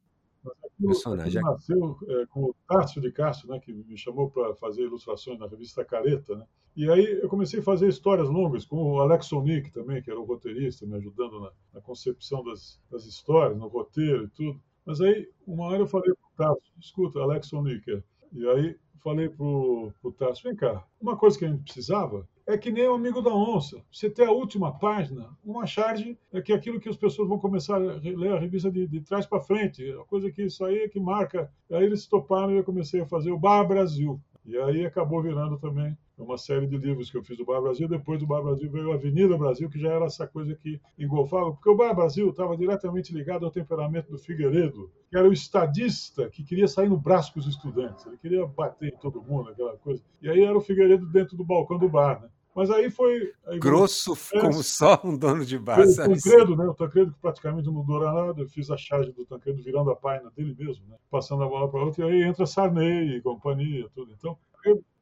[0.80, 1.40] Personagem.
[1.40, 5.40] Aquilo nasceu é, com o Tássio de Castro, né, que me chamou para fazer ilustrações
[5.40, 6.46] na revista Careta, né?
[6.76, 10.20] E aí eu comecei a fazer histórias longas com o Alex Sonic também, que era
[10.20, 14.62] o roteirista, me ajudando na, na concepção das, das, histórias, no roteiro e tudo.
[14.86, 18.78] Mas aí, uma hora eu falei para o Tasso, escuta, Alex Sonic, e aí
[19.08, 22.90] falei para o Tasso, vem cá, uma coisa que a gente precisava é que nem
[22.90, 23.82] o amigo da onça.
[23.90, 27.40] Você tem a última página, uma charge é que é aquilo que as pessoas vão
[27.40, 30.80] começar a ler a revista de, de trás para frente, a coisa que isso aí
[30.80, 31.50] é que marca.
[31.72, 34.20] Aí eles toparam e eu comecei a fazer o Bar Brasil.
[34.46, 37.88] E aí acabou virando também uma série de livros que eu fiz do Bar Brasil.
[37.88, 41.52] Depois do Bar Brasil veio a Avenida Brasil, que já era essa coisa que engolfava,
[41.52, 46.30] porque o Bar Brasil estava diretamente ligado ao temperamento do Figueiredo, que era o estadista
[46.30, 49.78] que queria sair no braço com os estudantes, ele queria bater em todo mundo, aquela
[49.78, 50.04] coisa.
[50.22, 52.30] E aí era o Figueiredo dentro do balcão do bar, né?
[52.58, 53.32] Mas aí foi.
[53.46, 55.80] Aí, Grosso é, como só um dono de bar.
[55.80, 56.66] O Tancredo, né?
[56.66, 58.42] O Tancredo que praticamente não dura nada.
[58.42, 60.96] Eu fiz a charge do Tancredo virando a página dele mesmo, né?
[61.12, 62.02] Passando a bola para outro.
[62.02, 64.12] E aí entra Sarney e companhia, tudo.
[64.12, 64.36] Então,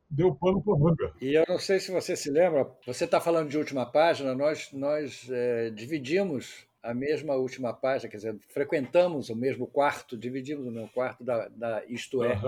[0.10, 1.14] deu pano para manga.
[1.22, 4.72] E eu não sei se você se lembra, você está falando de última página, nós,
[4.72, 10.72] nós é, dividimos a mesma última página, quer dizer, frequentamos o mesmo quarto, dividimos o
[10.72, 12.40] meu quarto da, da Isto É,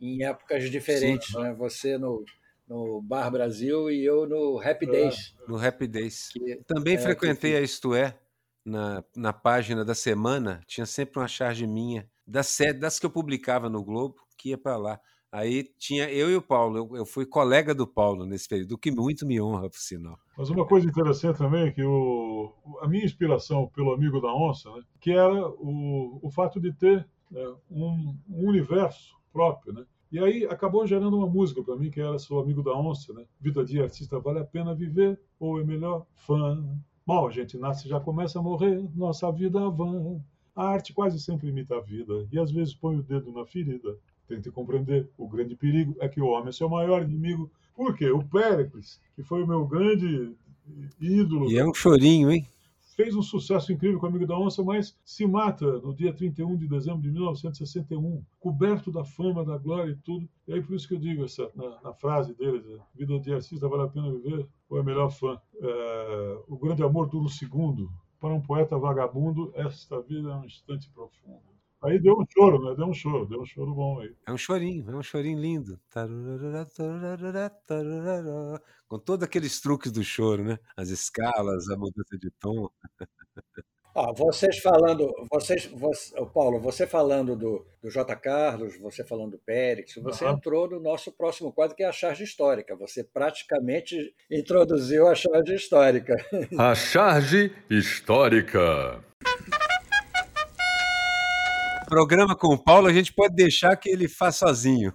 [0.00, 1.28] em épocas diferentes.
[1.28, 1.52] Sim, né?
[1.54, 2.24] Você no,
[2.66, 4.90] no Bar Brasil e eu no Happy é.
[4.90, 5.34] Days.
[5.46, 6.30] No Happy Days.
[6.30, 8.18] Que, Também é, frequentei a Isto É,
[8.64, 13.68] na, na página da semana, tinha sempre uma charge minha, das, das que eu publicava
[13.68, 15.00] no Globo, que ia para lá.
[15.32, 18.78] Aí tinha eu e o Paulo, eu, eu, fui colega do Paulo nesse período, o
[18.78, 20.18] que muito me honra, por sinal.
[20.36, 24.68] Mas uma coisa interessante também é que o, a minha inspiração pelo Amigo da Onça,
[24.72, 29.84] né, que era o, o fato de ter né, um, um, universo próprio, né?
[30.10, 33.24] E aí acabou gerando uma música para mim que era Sou Amigo da Onça, né?
[33.40, 36.60] Vida de artista vale a pena viver ou é melhor fã?
[37.06, 40.20] Mal a gente nasce já começa a morrer, nossa vida vã.
[40.56, 43.96] A arte quase sempre imita a vida e às vezes põe o dedo na ferida.
[44.30, 45.10] Tente compreender.
[45.18, 47.50] O grande perigo é que o homem é seu maior inimigo.
[47.74, 48.08] Por quê?
[48.10, 50.32] O Péricles, que foi o meu grande
[51.00, 51.50] ídolo.
[51.50, 52.46] E é um chorinho, hein?
[52.94, 56.56] Fez um sucesso incrível com o Amigo da Onça, mas se mata no dia 31
[56.56, 60.28] de dezembro de 1961, coberto da fama, da glória e tudo.
[60.46, 62.62] E aí por isso que eu digo essa, na, na frase dele,
[62.94, 65.40] vida de artista vale a pena viver, ou é melhor fã.
[65.60, 67.90] É, o grande amor dura um segundo.
[68.20, 71.50] Para um poeta vagabundo, esta vida é um instante profundo.
[71.82, 72.74] Aí deu um choro, né?
[72.76, 74.14] Deu um choro, deu um choro bom aí.
[74.26, 75.80] É um chorinho, é um chorinho lindo.
[78.86, 80.58] Com todos aqueles truques do choro, né?
[80.76, 82.68] As escalas, a mudança de tom.
[83.92, 88.14] Ah, vocês falando, vocês, você, Paulo, você falando do, do J.
[88.14, 90.30] Carlos, você falando do Périx, você uhum.
[90.30, 92.76] entrou no nosso próximo quadro, que é a charge histórica.
[92.76, 96.14] Você praticamente introduziu a charge histórica.
[96.56, 99.02] A charge histórica.
[101.90, 104.92] Programa com o Paulo, a gente pode deixar que ele faça sozinho.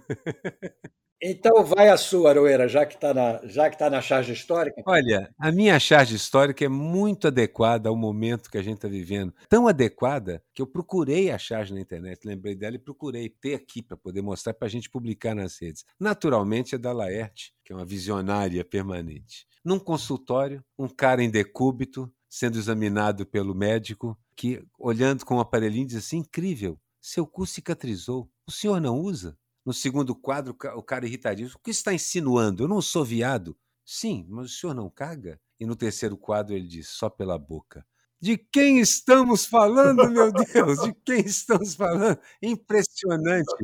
[1.22, 4.82] Então vai a sua, Aroeira, já que está na, já que tá na charge histórica.
[4.86, 9.32] Olha, a minha charge histórica é muito adequada ao momento que a gente está vivendo.
[9.48, 13.82] Tão adequada que eu procurei a charge na internet, lembrei dela e procurei ter aqui
[13.82, 15.84] para poder mostrar para a gente publicar nas redes.
[16.00, 19.46] Naturalmente é da Laerte, que é uma visionária permanente.
[19.62, 25.40] Num consultório, um cara em decúbito, sendo examinado pelo médico, que olhando com o um
[25.40, 28.28] aparelhinho diz assim: incrível, seu cu cicatrizou.
[28.48, 29.38] O senhor não usa?
[29.64, 31.56] No segundo quadro, o cara irritadíssimo.
[31.56, 32.64] O que está insinuando?
[32.64, 33.56] Eu não sou viado.
[33.84, 35.40] Sim, mas o senhor não caga?
[35.60, 37.86] E no terceiro quadro ele diz: só pela boca.
[38.20, 40.82] De quem estamos falando, meu Deus?
[40.82, 42.18] De quem estamos falando?
[42.42, 43.54] Impressionante.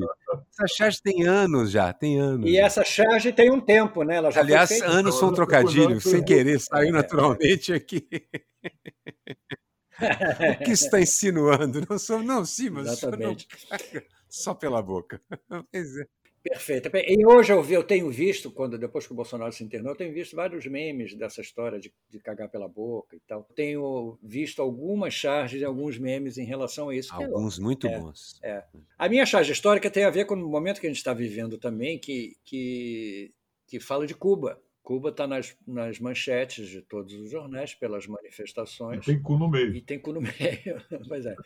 [0.52, 2.48] Essa charge tem anos já, tem anos.
[2.48, 4.18] E essa charge tem um tempo, né?
[4.37, 6.92] Aliás, anos são trocadilhos, sem querer, saiu é.
[6.92, 8.07] naturalmente aqui.
[10.61, 11.87] o que está insinuando?
[11.88, 13.46] Não sou, não, sim, mas Exatamente.
[13.70, 14.02] Não...
[14.28, 15.20] Só pela boca.
[15.70, 16.07] Pois é.
[16.42, 16.90] Perfeito.
[16.92, 19.96] E hoje eu, vi, eu tenho visto, quando depois que o Bolsonaro se internou, eu
[19.96, 23.44] tenho visto vários memes dessa história de, de cagar pela boca e tal.
[23.55, 27.14] Tenho visto algumas charges e alguns memes em relação a isso.
[27.14, 28.40] É alguns é, muito é, bons.
[28.42, 28.64] É.
[28.98, 31.59] A minha charge histórica tem a ver com o momento que a gente está vivendo
[31.59, 33.33] também, que, que,
[33.68, 34.61] que fala de Cuba.
[34.83, 39.07] Cuba está nas, nas manchetes de todos os jornais pelas manifestações.
[39.07, 39.75] E tem cu no meio.
[39.77, 41.37] E tem cu no meio, pois é.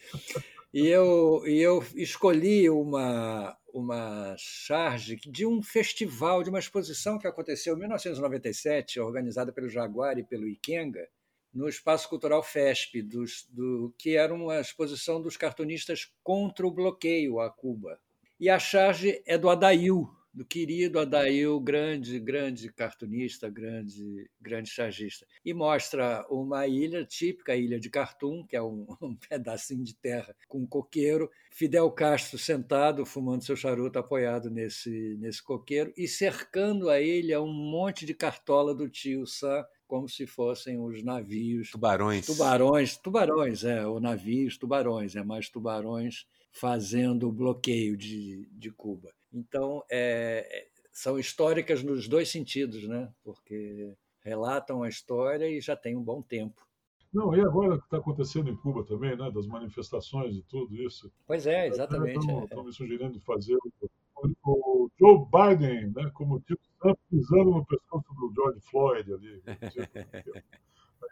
[0.72, 7.26] E eu, e eu escolhi uma, uma charge de um festival, de uma exposição que
[7.26, 11.06] aconteceu em 1997, organizada pelo Jaguar e pelo Ikenga,
[11.52, 17.40] no Espaço Cultural FESP, dos, do, que era uma exposição dos cartunistas contra o bloqueio
[17.40, 17.98] a Cuba.
[18.38, 25.26] E a charge é do Adail, do querido Adail, grande, grande cartunista, grande, grande chargista.
[25.42, 30.36] E mostra uma ilha típica, ilha de Cartum, que é um, um pedacinho de terra
[30.46, 36.90] com um coqueiro, Fidel Castro sentado, fumando seu charuto, apoiado nesse, nesse coqueiro, e cercando
[36.90, 41.70] a ilha um monte de cartola do tio Sam, como se fossem os navios.
[41.70, 42.26] Tubarões.
[42.26, 49.10] Tubarões, tubarões, é, ou navios, tubarões, é mais tubarões fazendo o bloqueio de, de Cuba.
[49.32, 53.12] Então, é, são históricas nos dois sentidos, né?
[53.22, 56.66] porque relatam a história e já tem um bom tempo.
[57.12, 59.30] Não, e agora o que está acontecendo em Cuba também, né?
[59.30, 61.12] das manifestações e tudo isso.
[61.26, 62.18] Pois é, exatamente.
[62.18, 62.64] Estão é.
[62.64, 66.10] me sugerindo fazer o, o, Joe Biden, né?
[66.14, 69.42] como tipo Trump pisando no pescoço do George Floyd ali.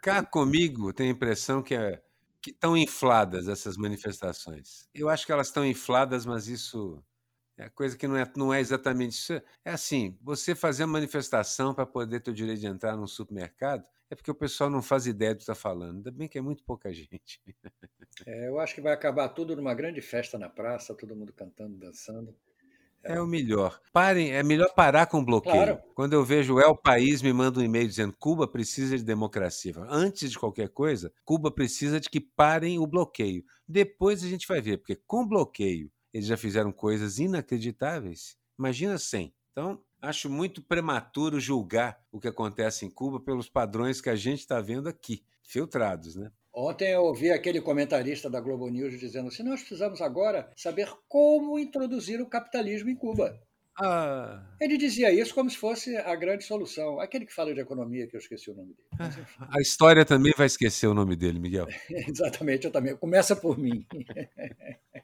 [0.01, 2.01] Cá comigo tem a impressão que é
[2.41, 4.87] que estão infladas essas manifestações.
[4.93, 7.03] Eu acho que elas estão infladas, mas isso
[7.57, 9.33] é coisa que não é, não é exatamente isso.
[9.63, 14.15] É assim, você fazer manifestação para poder ter o direito de entrar num supermercado é
[14.15, 15.97] porque o pessoal não faz ideia do que está falando.
[15.97, 17.41] Ainda bem que é muito pouca gente.
[18.25, 21.77] É, eu acho que vai acabar tudo numa grande festa na praça, todo mundo cantando,
[21.77, 22.33] dançando.
[23.03, 23.79] É o melhor.
[23.93, 25.55] Parem, é melhor parar com o bloqueio.
[25.55, 25.79] Claro.
[25.93, 29.73] Quando eu vejo El País me manda um e-mail dizendo Cuba precisa de democracia.
[29.89, 33.43] Antes de qualquer coisa, Cuba precisa de que parem o bloqueio.
[33.67, 38.37] Depois a gente vai ver, porque com bloqueio eles já fizeram coisas inacreditáveis.
[38.57, 39.33] Imagina sem.
[39.51, 44.39] Então, acho muito prematuro julgar o que acontece em Cuba pelos padrões que a gente
[44.39, 46.31] está vendo aqui, filtrados, né?
[46.53, 51.59] Ontem eu ouvi aquele comentarista da Globo News dizendo assim: nós precisamos agora saber como
[51.59, 53.37] introduzir o capitalismo em Cuba.
[53.77, 54.41] Ah.
[54.61, 56.97] Ele dizia isso como se fosse a grande solução.
[57.01, 58.87] Aquele que fala de economia, que eu esqueci o nome dele.
[58.97, 61.67] Mas, a história também vai esquecer o nome dele, Miguel.
[62.07, 62.95] Exatamente, eu também.
[62.95, 63.85] Começa por mim.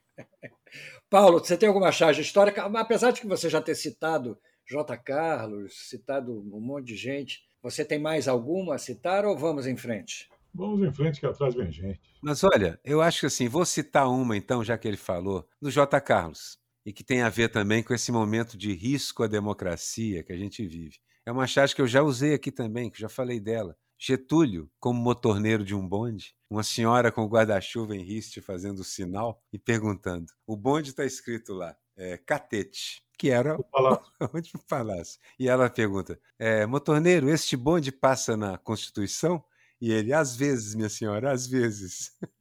[1.09, 2.63] Paulo, você tem alguma charge histórica?
[2.63, 4.97] Apesar de que você já ter citado J.
[4.97, 9.75] Carlos, citado um monte de gente, você tem mais alguma a citar ou vamos em
[9.75, 10.29] frente?
[10.53, 11.99] Vamos em frente que atrás vem gente.
[12.21, 15.71] Mas olha, eu acho que assim, vou citar uma então, já que ele falou, do
[15.71, 15.99] J.
[16.01, 20.33] Carlos, e que tem a ver também com esse momento de risco à democracia que
[20.33, 20.99] a gente vive.
[21.25, 23.77] É uma charge que eu já usei aqui também, que já falei dela.
[24.03, 28.83] Getúlio, como motorneiro de um bonde, uma senhora com o guarda-chuva em riste fazendo o
[28.83, 30.25] sinal e perguntando.
[30.47, 34.11] O bonde está escrito lá, é, Catete, que era o palácio.
[34.33, 35.19] onde o palácio.
[35.37, 39.43] E ela pergunta: é, motorneiro, este bonde passa na Constituição?
[39.79, 42.17] E ele, às vezes, minha senhora, às vezes.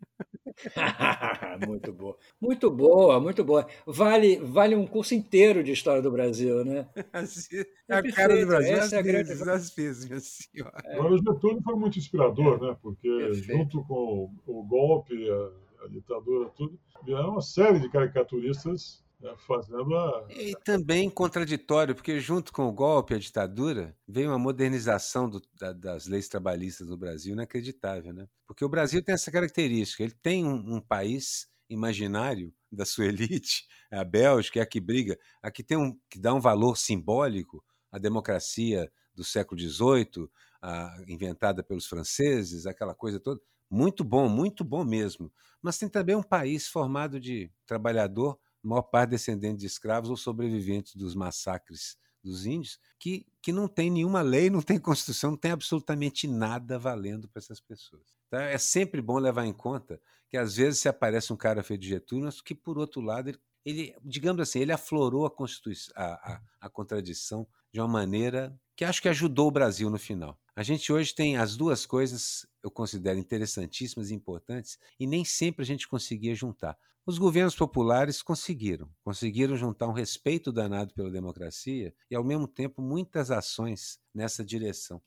[1.66, 2.16] muito boa.
[2.40, 3.66] Muito boa, muito boa.
[3.87, 6.87] Vale, vale um curso inteiro de história do Brasil, né?
[7.90, 9.51] É a cara do Brasil, Essa é vezes, grande...
[9.51, 10.81] às vezes, minha senhora.
[10.85, 10.94] É.
[10.94, 12.77] Agora, o Getúlio foi muito inspirador, né?
[12.81, 13.46] Porque Perfeito.
[13.46, 19.10] junto com o golpe, a, a ditadura, tudo, vieram uma série de caricaturistas né,
[19.46, 20.26] fazendo a.
[20.30, 25.72] E também contraditório, porque junto com o golpe, a ditadura, veio uma modernização do, da,
[25.72, 28.28] das leis trabalhistas no Brasil inacreditável, né?
[28.46, 33.66] Porque o Brasil tem essa característica, ele tem um, um país imaginário da sua elite,
[33.90, 37.62] a Bélgica, é a que briga, a que tem um que dá um valor simbólico
[37.90, 40.28] à democracia do século XVIII,
[40.62, 43.40] a, inventada pelos franceses, aquela coisa toda.
[43.68, 45.33] Muito bom, muito bom mesmo.
[45.62, 50.94] Mas tem também um país formado de trabalhador maior parte descendente de escravos ou sobreviventes
[50.94, 55.53] dos massacres dos índios, que, que não tem nenhuma lei, não tem constituição, não tem
[55.53, 58.03] absolutamente nada valendo para essas pessoas.
[58.27, 61.81] Então, é sempre bom levar em conta que às vezes se aparece um cara feito
[61.81, 65.92] de Getúlio, mas que por outro lado ele, ele digamos assim, ele aflorou a, constituição,
[65.96, 70.38] a, a, a contradição de uma maneira que acho que ajudou o Brasil no final.
[70.61, 75.62] A gente hoje tem as duas coisas, eu considero interessantíssimas e importantes, e nem sempre
[75.62, 76.77] a gente conseguia juntar.
[77.07, 82.83] Os governos populares conseguiram, conseguiram juntar um respeito danado pela democracia e, ao mesmo tempo,
[82.83, 85.01] muitas ações nessa direção.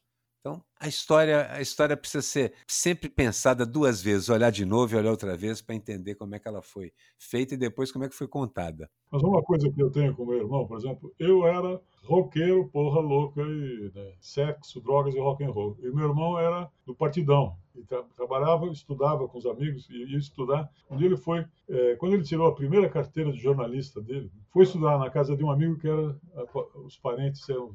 [0.45, 4.97] Então, a história, a história precisa ser sempre pensada duas vezes, olhar de novo e
[4.97, 8.09] olhar outra vez para entender como é que ela foi feita e depois como é
[8.09, 8.89] que foi contada.
[9.09, 12.99] Mas uma coisa que eu tenho com meu irmão, por exemplo, eu era roqueiro, porra
[12.99, 15.77] louca e né, sexo, drogas e rock and roll.
[15.79, 17.55] E meu irmão era do partidão.
[17.73, 20.69] E tra trabalhava, estudava com os amigos e ia estudar.
[20.91, 24.63] Um dia ele foi, é, quando ele tirou a primeira carteira de jornalista dele, foi
[24.63, 26.17] estudar na casa de um amigo que era
[26.83, 27.73] os parentes eram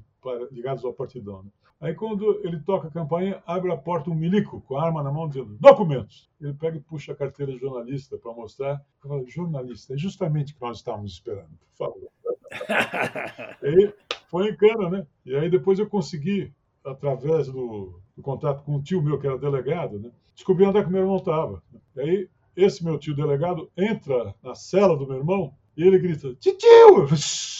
[0.52, 1.42] ligados ao partidão.
[1.42, 1.50] Né?
[1.80, 5.12] Aí quando ele toca a campainha, abre a porta um milico com a arma na
[5.12, 6.28] mão dizendo documentos.
[6.40, 8.84] Ele pega e puxa a carteira de jornalista para mostrar.
[9.04, 11.50] Eu falo, jornalista, é justamente o que nós estávamos esperando.
[11.76, 12.08] Por favor.
[13.62, 13.94] aí
[14.28, 15.06] foi em cana, né?
[15.24, 16.52] E aí depois eu consegui,
[16.84, 20.10] através do, do contato com um tio meu que era delegado, né?
[20.34, 21.62] descobrir onde é que meu irmão estava.
[21.94, 26.34] E aí esse meu tio delegado entra na cela do meu irmão e ele grita,
[26.34, 27.06] tio!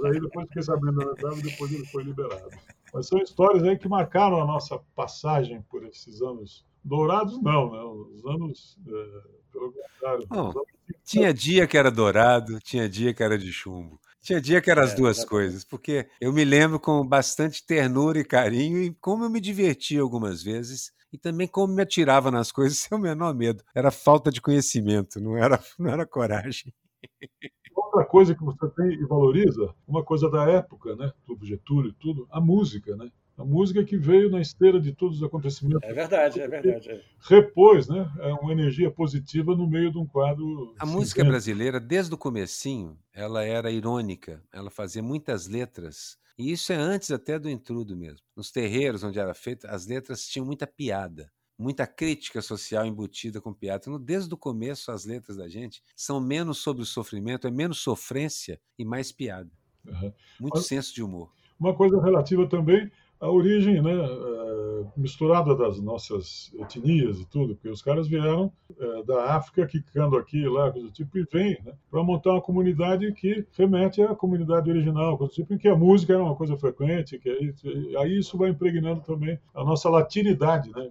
[0.00, 2.50] Mas aí depois fiquei sabendo da verdade, depois ele foi liberado.
[2.92, 7.82] Mas são histórias aí que marcaram a nossa passagem por esses anos dourados, não, né?
[8.14, 9.20] Os anos, é,
[9.52, 10.26] pelo contrário.
[10.30, 10.64] Oh,
[11.04, 14.00] tinha dia que era dourado, tinha dia que era de chumbo.
[14.20, 18.18] Tinha dia que eram as é, duas coisas, porque eu me lembro com bastante ternura
[18.18, 22.52] e carinho e como eu me divertia algumas vezes e também como me atirava nas
[22.52, 23.64] coisas sem o menor medo.
[23.74, 26.72] Era falta de conhecimento, não era, não era coragem.
[27.98, 31.94] Outra coisa que você tem e valoriza, uma coisa da época, né, do Getúlio e
[31.94, 33.10] tudo, a música, né?
[33.36, 35.82] A música que veio na esteira de todos os acontecimentos.
[35.82, 36.90] É verdade, é verdade.
[36.90, 37.00] É.
[37.28, 38.08] Repôs, né?
[38.18, 40.74] É uma energia positiva no meio de um quadro.
[40.78, 44.42] A música brasileira, desde o comecinho, ela era irônica.
[44.52, 46.18] Ela fazia muitas letras.
[46.36, 48.20] E isso é antes até do intrudo mesmo.
[48.36, 53.52] Nos terreiros onde era feito, as letras tinham muita piada muita crítica social embutida com
[53.52, 53.82] piada.
[53.82, 57.78] Então, desde o começo, as letras da gente são menos sobre o sofrimento, é menos
[57.78, 59.50] sofrência e mais piada.
[59.84, 60.12] Uhum.
[60.40, 61.32] Muito Mas, senso de humor.
[61.58, 62.90] Uma coisa relativa também
[63.20, 69.02] à origem né, eh, misturada das nossas etnias e tudo, porque os caras vieram é,
[69.02, 72.42] da África, quicando aqui e lá, coisa do tipo, e vêm né, para montar uma
[72.42, 76.36] comunidade que remete à comunidade original, coisa do tipo, em que a música era uma
[76.36, 80.70] coisa frequente, que aí, aí isso vai impregnando também a nossa latinidade.
[80.70, 80.90] Né?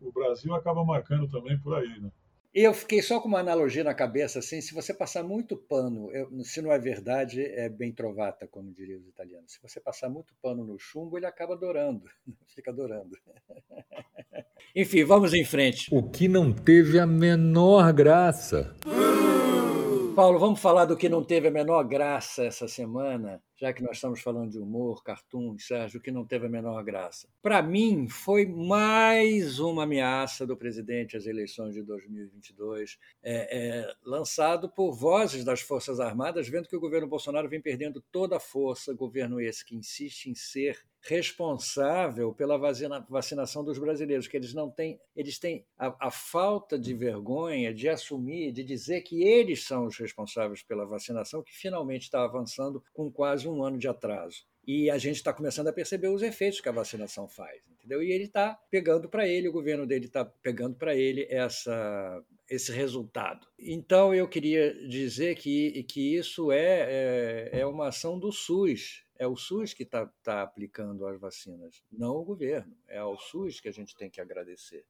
[0.00, 2.00] O Brasil acaba marcando também por aí.
[2.00, 2.10] Né?
[2.54, 6.30] Eu fiquei só com uma analogia na cabeça, assim, se você passar muito pano, eu,
[6.42, 9.52] se não é verdade, é bem trovata, como diriam os italianos.
[9.52, 12.08] Se você passar muito pano no chumbo, ele acaba adorando,
[12.54, 13.16] fica adorando.
[14.74, 15.88] Enfim, vamos em frente.
[15.92, 18.74] O que não teve a menor graça.
[20.18, 23.96] Paulo, vamos falar do que não teve a menor graça essa semana já que nós
[23.96, 27.28] estamos falando de humor, cartoon, Sérgio, que não teve a menor graça.
[27.42, 34.68] Para mim, foi mais uma ameaça do presidente às eleições de 2022, é, é, lançado
[34.68, 38.94] por vozes das Forças Armadas, vendo que o governo Bolsonaro vem perdendo toda a força,
[38.94, 40.78] governo esse que insiste em ser
[41.08, 46.78] responsável pela vacina, vacinação dos brasileiros, que eles não têm, eles têm a, a, falta
[46.78, 52.02] de vergonha de assumir, de dizer que eles são os responsáveis pela vacinação, que finalmente
[52.02, 54.44] está avançando com quase um ano de atraso.
[54.66, 58.02] E a gente está começando a perceber os efeitos que a vacinação faz, entendeu?
[58.02, 62.70] E ele está pegando para ele, o governo dele está pegando para ele essa, esse
[62.70, 63.46] resultado.
[63.58, 69.26] Então eu queria dizer que, que isso é, é, é uma ação do SUS, é
[69.26, 72.74] o SUS que está tá aplicando as vacinas, não o governo.
[72.86, 74.84] É ao SUS que a gente tem que agradecer.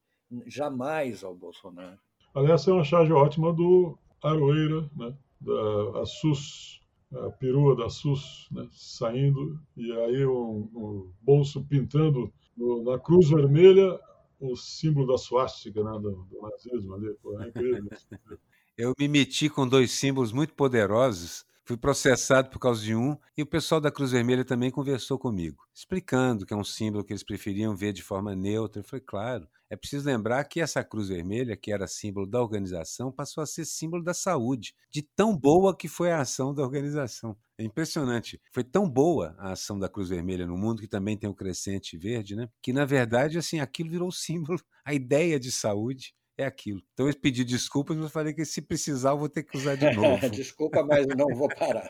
[0.45, 1.99] jamais ao Bolsonaro.
[2.35, 5.17] Aliás, é uma charge ótima do Aroeira, né?
[5.41, 6.79] da SUS,
[7.11, 8.67] a perua da SUS, né?
[8.71, 13.99] saindo, e aí o, o bolso pintando no, na cruz vermelha
[14.39, 15.91] o símbolo da suástica, né?
[15.93, 17.13] do, do nazismo ali.
[17.21, 17.89] Pô, é incrível.
[18.77, 23.43] Eu me meti com dois símbolos muito poderosos Fui processado por causa de um e
[23.43, 27.21] o pessoal da Cruz Vermelha também conversou comigo, explicando que é um símbolo que eles
[27.21, 28.79] preferiam ver de forma neutra.
[28.79, 33.11] Eu falei, claro, é preciso lembrar que essa Cruz Vermelha, que era símbolo da organização,
[33.11, 37.37] passou a ser símbolo da saúde, de tão boa que foi a ação da organização.
[37.55, 38.41] É impressionante.
[38.51, 41.95] Foi tão boa a ação da Cruz Vermelha no mundo, que também tem o crescente
[41.95, 42.49] verde, né?
[42.63, 46.81] Que, na verdade, assim, aquilo virou símbolo, a ideia de saúde é aquilo.
[46.93, 49.85] Então eu pedi desculpas, mas falei que se precisar eu vou ter que usar de
[49.93, 50.29] novo.
[50.29, 51.89] Desculpa, mas não vou parar.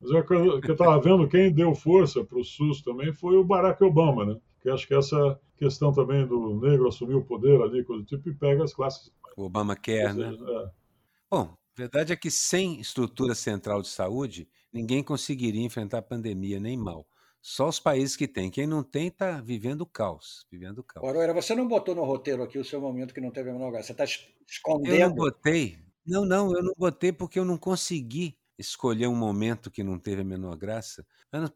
[0.00, 3.44] Mas é que eu estava vendo, quem deu força para o SUS também foi o
[3.44, 4.36] Barack Obama, né?
[4.60, 8.28] Que acho que essa questão também do negro assumir o poder ali, coisa do tipo,
[8.30, 9.12] e pega as classes.
[9.36, 10.32] O Obama quer, né?
[10.32, 10.70] É.
[11.30, 16.58] Bom, a verdade é que sem estrutura central de saúde, ninguém conseguiria enfrentar a pandemia
[16.58, 17.06] nem mal.
[17.42, 18.48] Só os países que têm.
[18.48, 20.46] Quem não tem está vivendo caos.
[20.48, 21.06] Vivendo caos.
[21.06, 23.72] Oroeira, você não botou no roteiro aqui o seu momento que não teve a menor
[23.72, 23.88] graça.
[23.88, 24.04] Você está
[24.48, 24.94] escondendo.
[24.94, 25.78] Eu não botei.
[26.06, 30.22] Não, não, eu não botei porque eu não consegui escolher um momento que não teve
[30.22, 31.04] a menor graça.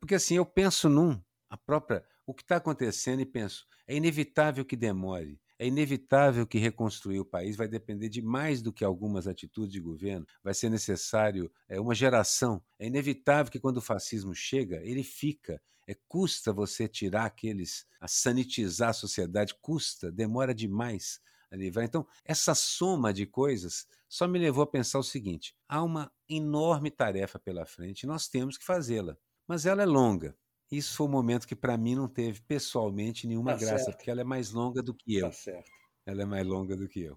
[0.01, 4.65] Porque assim, eu penso num, a própria, o que está acontecendo e penso, é inevitável
[4.65, 5.41] que demore.
[5.59, 9.81] É inevitável que reconstruir o país vai depender de mais do que algumas atitudes de
[9.81, 10.27] governo.
[10.45, 12.63] Vai ser necessário é, uma geração.
[12.79, 15.61] É inevitável que quando o fascismo chega, ele fica.
[15.87, 21.85] É, custa você tirar aqueles, a sanitizar a sociedade, custa, demora demais a livrar.
[21.85, 26.91] Então, essa soma de coisas só me levou a pensar o seguinte: há uma enorme
[26.91, 29.17] tarefa pela frente nós temos que fazê-la.
[29.47, 30.37] Mas ela é longa.
[30.71, 33.97] Isso foi um momento que, para mim, não teve pessoalmente nenhuma tá graça, certo.
[33.97, 35.27] porque ela é mais longa do que eu.
[35.27, 35.71] Tá certo.
[36.05, 37.17] Ela é mais longa do que eu.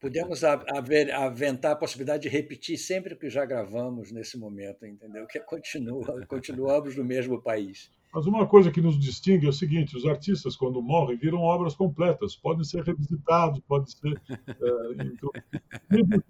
[0.00, 5.26] Podemos haver, aventar a possibilidade de repetir sempre o que já gravamos nesse momento, entendeu?
[5.26, 7.90] Que continua, continuamos no mesmo país.
[8.14, 11.74] Mas uma coisa que nos distingue é o seguinte: os artistas, quando morrem, viram obras
[11.74, 14.22] completas, podem ser revisitados, podem ser.
[14.30, 15.30] É, então,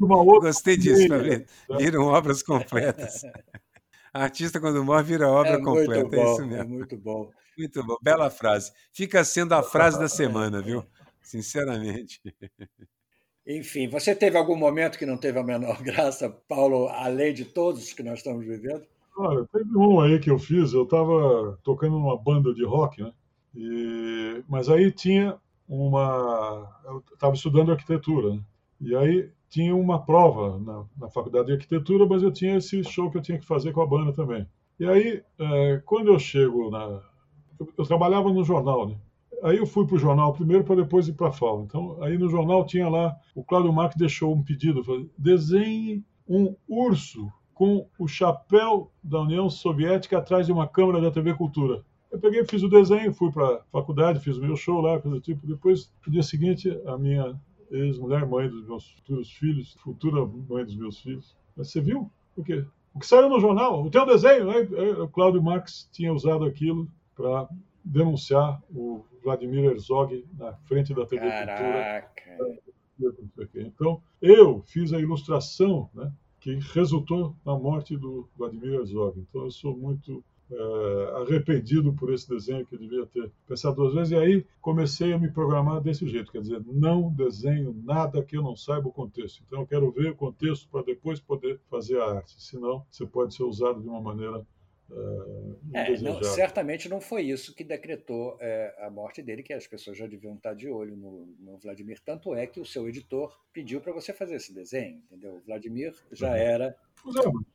[0.01, 1.45] uma outra Gostei disso, tá vendo?
[1.79, 3.23] Viram obras completas.
[4.23, 6.05] Artista, quando morre, vira obra é completa.
[6.05, 6.63] Bom, é isso mesmo.
[6.63, 7.31] É muito bom.
[7.57, 7.97] Muito bom.
[8.03, 8.73] Bela frase.
[8.93, 10.85] Fica sendo a frase da semana, viu?
[11.23, 12.21] Sinceramente.
[13.47, 17.93] Enfim, você teve algum momento que não teve a menor graça, Paulo, além de todos
[17.93, 18.85] que nós estamos vivendo?
[19.17, 23.13] Olha, teve um aí que eu fiz, eu estava tocando numa banda de rock, né?
[23.55, 26.69] E, mas aí tinha uma.
[26.85, 28.41] Eu estava estudando arquitetura, né?
[28.81, 33.11] E aí tinha uma prova na, na, faculdade de arquitetura, mas eu tinha esse show
[33.11, 34.47] que eu tinha que fazer com a banda também.
[34.79, 37.01] E aí, é, quando eu chego na.
[37.59, 38.97] Eu, eu, trabalhava no jornal, né?
[39.43, 41.63] Aí eu fui para o jornal primeiro para depois ir para a FAO.
[41.63, 44.83] Então, aí no jornal tinha lá, o Cláudio Marques deixou um pedido:
[45.17, 51.35] desenhe um urso com o chapéu da União Soviética atrás de uma câmera da TV
[51.35, 51.83] Cultura.
[52.11, 55.17] Eu peguei, fiz o desenho, fui para a faculdade, fiz o meu show lá, coisa
[55.17, 55.47] do tipo.
[55.47, 57.39] Depois, no dia seguinte, a minha
[57.71, 61.37] ex-mulher, mãe dos meus futuros filhos, futura mãe dos meus filhos.
[61.57, 62.11] Mas você viu?
[62.37, 62.65] O quê?
[62.95, 64.61] O que saiu no jornal, o teu desenho, né?
[65.03, 67.49] O Cláudio Marx tinha usado aquilo para
[67.85, 72.37] denunciar o Vladimir Herzog na frente da TV Caraca.
[72.97, 73.47] Cultura.
[73.57, 76.11] Então, eu fiz a ilustração né,
[76.41, 79.21] que resultou na morte do Vladimir Herzog.
[79.21, 83.95] Então, eu sou muito é, arrependido por esse desenho que eu devia ter pensado duas
[83.95, 84.13] vezes.
[84.13, 88.43] E aí comecei a me programar desse jeito, quer dizer, não desenho nada que eu
[88.43, 89.43] não saiba o contexto.
[89.47, 92.35] Então eu quero ver o contexto para depois poder fazer a arte.
[92.43, 94.47] Senão, você pode ser usado de uma maneira
[95.75, 99.67] é, é não, certamente não foi isso que decretou é, a morte dele, que as
[99.67, 102.01] pessoas já deviam estar de olho no, no Vladimir.
[102.05, 105.35] Tanto é que o seu editor pediu para você fazer esse desenho, entendeu?
[105.35, 106.37] O Vladimir já uhum.
[106.37, 106.77] era.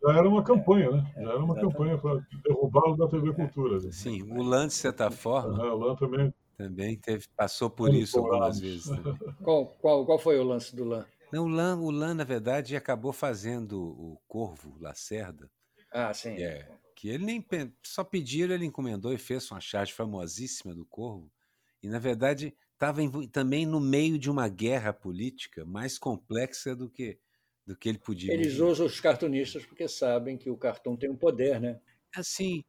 [0.03, 1.13] já era uma campanha, né?
[1.15, 3.79] É, já era uma campanha para derrubá-lo da TV Cultura.
[3.79, 3.91] Né?
[3.91, 5.63] Sim, o Lan, de certa forma.
[5.73, 6.33] o Lan também.
[6.57, 8.87] Também teve, passou por isso algumas vezes.
[8.87, 8.97] Né?
[9.41, 11.03] Qual, qual, qual foi o lance do Lan?
[11.33, 15.49] Não, o Lan, o Lan, na verdade, acabou fazendo o Corvo Lacerda.
[15.91, 16.35] Ah, sim.
[16.41, 16.67] É,
[17.01, 17.43] que ele nem
[17.83, 21.31] só pediram, ele encomendou e fez uma charge famosíssima do Corvo.
[21.81, 27.17] E na verdade estava também no meio de uma guerra política mais complexa do que
[27.65, 28.31] do que ele podia.
[28.31, 31.81] Eles usam os cartunistas porque sabem que o cartão tem um poder, né?
[32.15, 32.63] Assim,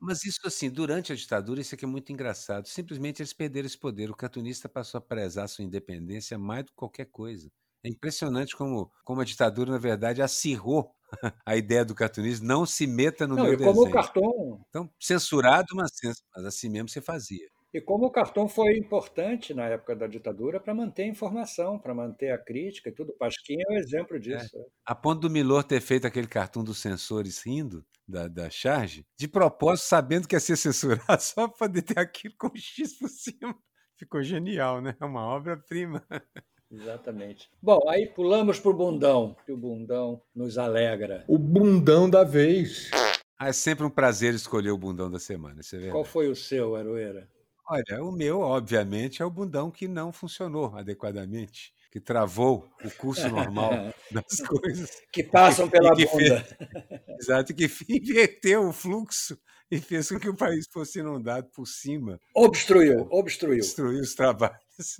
[0.00, 2.66] mas isso assim, durante a ditadura, isso aqui é muito engraçado.
[2.66, 4.10] Simplesmente eles perderam esse poder.
[4.10, 7.52] O cartunista passou a prezar sua independência mais do que qualquer coisa.
[7.84, 10.94] É impressionante como, como a ditadura, na verdade, acirrou
[11.46, 13.74] a ideia do cartunismo, não se meta no não, meu e desenho.
[13.74, 14.64] Como o cartão...
[14.68, 15.90] Então, censurado, mas,
[16.34, 17.48] mas assim mesmo você fazia.
[17.74, 21.92] E como o cartão foi importante na época da ditadura para manter a informação, para
[21.92, 23.12] manter a crítica e tudo.
[23.18, 24.56] Pasquim é um exemplo disso.
[24.56, 24.64] É.
[24.86, 29.26] A ponto do Milor ter feito aquele cartão dos censores rindo da, da charge, de
[29.26, 33.58] propósito, sabendo que ia ser censurado, só para poder ter aquilo com X por cima.
[33.98, 34.96] Ficou genial, né?
[35.00, 36.00] É uma obra-prima.
[36.80, 37.50] Exatamente.
[37.62, 41.24] Bom, aí pulamos para o bundão, que o bundão nos alegra.
[41.28, 42.90] O bundão da vez.
[43.38, 45.62] Ah, é sempre um prazer escolher o bundão da semana.
[45.62, 47.28] Você Qual foi o seu, Aroeira?
[47.66, 53.26] Olha, o meu, obviamente, é o bundão que não funcionou adequadamente, que travou o curso
[53.28, 53.70] normal
[54.12, 54.90] das coisas.
[55.10, 56.40] Que passam pela que bunda.
[56.42, 56.56] Fez,
[57.20, 59.38] exato, que inverteu o fluxo
[59.70, 62.20] e fez com que o país fosse inundado por cima.
[62.34, 63.58] Obstruiu, obstruiu.
[63.58, 64.98] Obstruiu os trabalhos.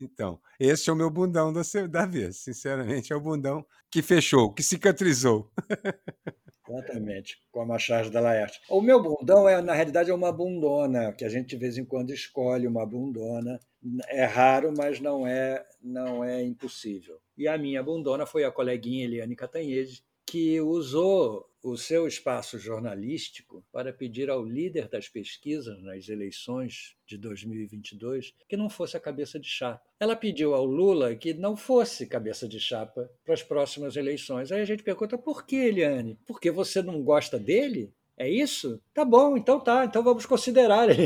[0.00, 2.38] Então, esse é o meu bundão da, da vez.
[2.38, 5.50] Sinceramente, é o bundão que fechou, que cicatrizou.
[6.68, 8.60] Exatamente, com a Machado da Laerte.
[8.68, 11.84] O meu bundão, é, na realidade, é uma bundona, que a gente de vez em
[11.84, 13.58] quando escolhe uma bundona.
[14.08, 17.18] É raro, mas não é, não é impossível.
[17.36, 23.64] E a minha bundona foi a coleguinha Eliane Catanhede, que usou o seu espaço jornalístico
[23.72, 29.38] para pedir ao líder das pesquisas nas eleições de 2022 que não fosse a cabeça
[29.38, 29.82] de chapa.
[29.98, 34.50] Ela pediu ao Lula que não fosse cabeça de chapa para as próximas eleições.
[34.50, 36.18] Aí a gente pergunta: por que, Eliane?
[36.26, 37.92] Porque você não gosta dele?
[38.20, 38.78] É isso?
[38.92, 40.88] Tá bom, então tá, então vamos considerar.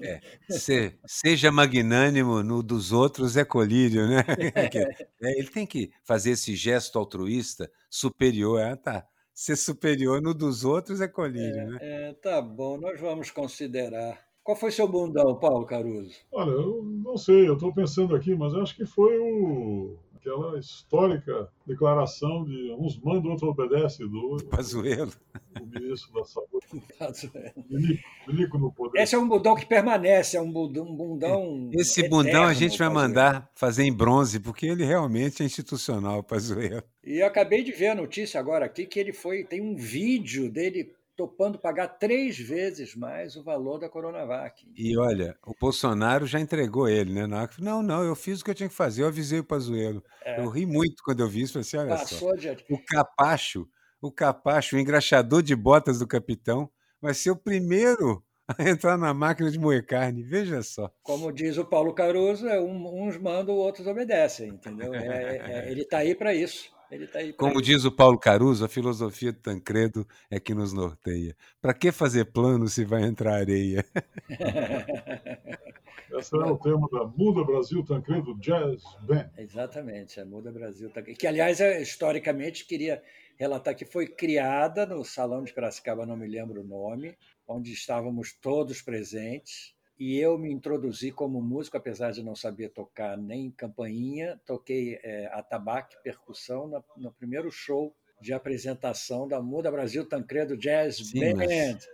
[0.00, 4.24] É, se, seja magnânimo no dos outros é colírio, né?
[5.20, 8.62] É, ele tem que fazer esse gesto altruísta superior.
[8.62, 9.06] Ah, tá.
[9.38, 11.78] Ser superior no dos outros é colírio, é, né?
[11.80, 14.20] É, tá bom, nós vamos considerar.
[14.42, 16.12] Qual foi seu bundão, Paulo Caruso?
[16.32, 21.48] Olha, eu não sei, eu estou pensando aqui, mas acho que foi o aquela histórica
[21.64, 25.12] declaração de uns mandam, outro obedece do Pazuello,
[25.60, 26.66] o ministro da Saúde.
[27.70, 29.00] Milico, Milico no poder.
[29.00, 30.84] Esse é um bundão que permanece, é um bundão.
[30.84, 35.46] Um bundão Esse bundão a gente vai mandar fazer em bronze, porque ele realmente é
[35.46, 36.82] institucional, Pazuello.
[37.04, 39.44] E eu acabei de ver a notícia agora aqui que ele foi.
[39.44, 44.64] Tem um vídeo dele topando pagar três vezes mais o valor da Coronavac.
[44.76, 47.26] E olha, o Bolsonaro já entregou ele, né?
[47.58, 50.00] Não, não, eu fiz o que eu tinha que fazer, eu avisei o Pazuello.
[50.24, 50.40] É.
[50.40, 52.64] Eu ri muito quando eu vi isso, falei assim, olha Passou só, adiante.
[52.70, 53.68] o capacho,
[54.00, 56.70] o capacho, o engraxador de botas do capitão,
[57.02, 60.88] vai ser o primeiro a entrar na máquina de moer carne, veja só.
[61.02, 64.94] Como diz o Paulo Caruso, é uns mandam, outros obedecem, entendeu?
[64.94, 66.70] É, é, ele está aí para isso.
[66.88, 71.36] Tá Como diz o Paulo Caruso, a filosofia de Tancredo é que nos norteia.
[71.60, 73.84] Para que fazer plano se vai entrar areia?
[76.10, 79.30] Esse é o tema da Muda Brasil Tancredo Jazz Band.
[79.36, 81.18] Exatamente, a Muda Brasil Tancredo.
[81.18, 83.02] Que, aliás, é, historicamente, queria
[83.36, 87.14] relatar que foi criada no Salão de Piracicaba, não me lembro o nome,
[87.46, 93.16] onde estávamos todos presentes e eu me introduzi como músico, apesar de não saber tocar
[93.16, 100.08] nem campainha, toquei é, atabaque, percussão na, no primeiro show de apresentação da Muda Brasil
[100.08, 101.36] Tancredo Jazz Sim, Band.
[101.36, 101.88] Mas,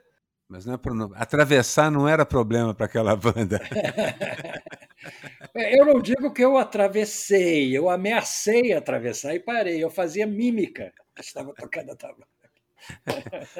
[0.46, 3.58] mas não é pro, atravessar não era problema para aquela banda.
[5.54, 9.82] eu não digo que eu atravessei, eu ameacei atravessar e parei.
[9.82, 10.92] Eu fazia mímica.
[11.18, 12.43] Estava tocando atabaque.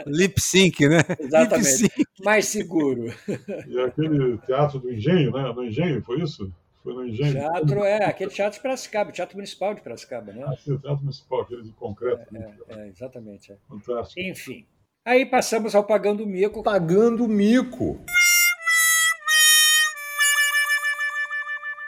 [0.07, 1.01] Lip sync, né?
[1.19, 1.69] Exatamente.
[1.69, 2.05] Sync.
[2.25, 3.13] Mais seguro.
[3.69, 5.53] E aquele teatro do Engenho, né?
[5.53, 6.53] Do Engenho, foi isso?
[6.83, 7.33] Foi no Engenho.
[7.33, 10.45] Teatro, é, aquele teatro de Piracicaba, Teatro Municipal de Piracicaba, né?
[10.47, 12.35] Ah, sim, o Teatro Municipal, aquele de concreto.
[12.35, 12.55] É, né?
[12.69, 13.53] é, é exatamente.
[13.53, 13.57] É.
[13.69, 14.21] Fantástico.
[14.21, 14.67] Enfim.
[15.05, 16.63] Aí passamos ao Pagando Mico.
[16.63, 18.01] Pagando Mico.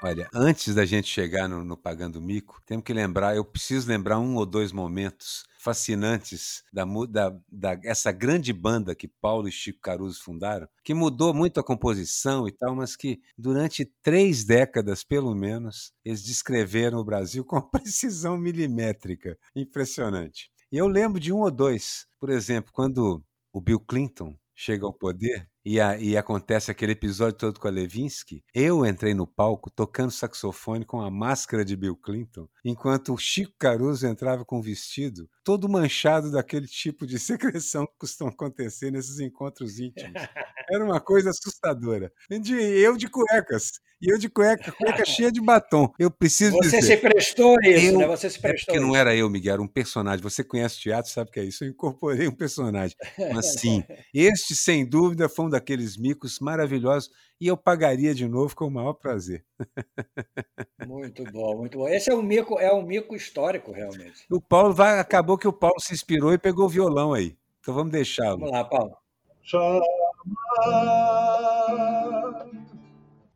[0.06, 4.20] Olha, antes da gente chegar no, no, Pagando Mico, temos que lembrar, eu preciso lembrar
[4.20, 9.80] um ou dois momentos fascinantes da, da, da, essa grande banda que Paulo e Chico
[9.80, 15.34] Caruso fundaram, que mudou muito a composição e tal, mas que durante três décadas, pelo
[15.34, 19.36] menos, eles descreveram o Brasil com precisão milimétrica.
[19.56, 20.52] Impressionante.
[20.70, 24.92] E eu lembro de um ou dois, por exemplo, quando o Bill Clinton chega ao
[24.92, 29.68] poder e, a, e, acontece aquele episódio todo com a Levinsky, eu entrei no palco
[29.68, 34.62] tocando saxofone com a máscara de Bill Clinton, enquanto o Chico Caruso entrava com o
[34.62, 40.22] vestido todo manchado daquele tipo de secreção que costuma acontecer nesses encontros íntimos.
[40.70, 42.12] Era uma coisa assustadora.
[42.30, 45.90] Eu de cuecas, e eu de cueca, cueca cheia de batom.
[45.98, 48.06] Eu preciso Você dizer, se prestou isso, eu, né?
[48.06, 48.74] Você se prestou.
[48.74, 50.22] É porque não era eu, Miguel, era um personagem.
[50.22, 51.64] Você conhece teatro, sabe o que é isso?
[51.64, 52.94] Eu incorporei um personagem.
[53.32, 58.54] Mas sim, este, sem dúvida, foi um daqueles micos maravilhosos e eu pagaria de novo
[58.54, 59.44] com o maior prazer.
[60.86, 61.88] Muito bom, muito bom.
[61.88, 64.24] Esse é um mico, é um mico histórico, realmente.
[64.30, 67.36] O Paulo vai, acabou que o Paulo se inspirou e pegou o violão aí.
[67.60, 68.38] Então vamos deixá-lo.
[68.38, 68.96] Vamos lá, Paulo.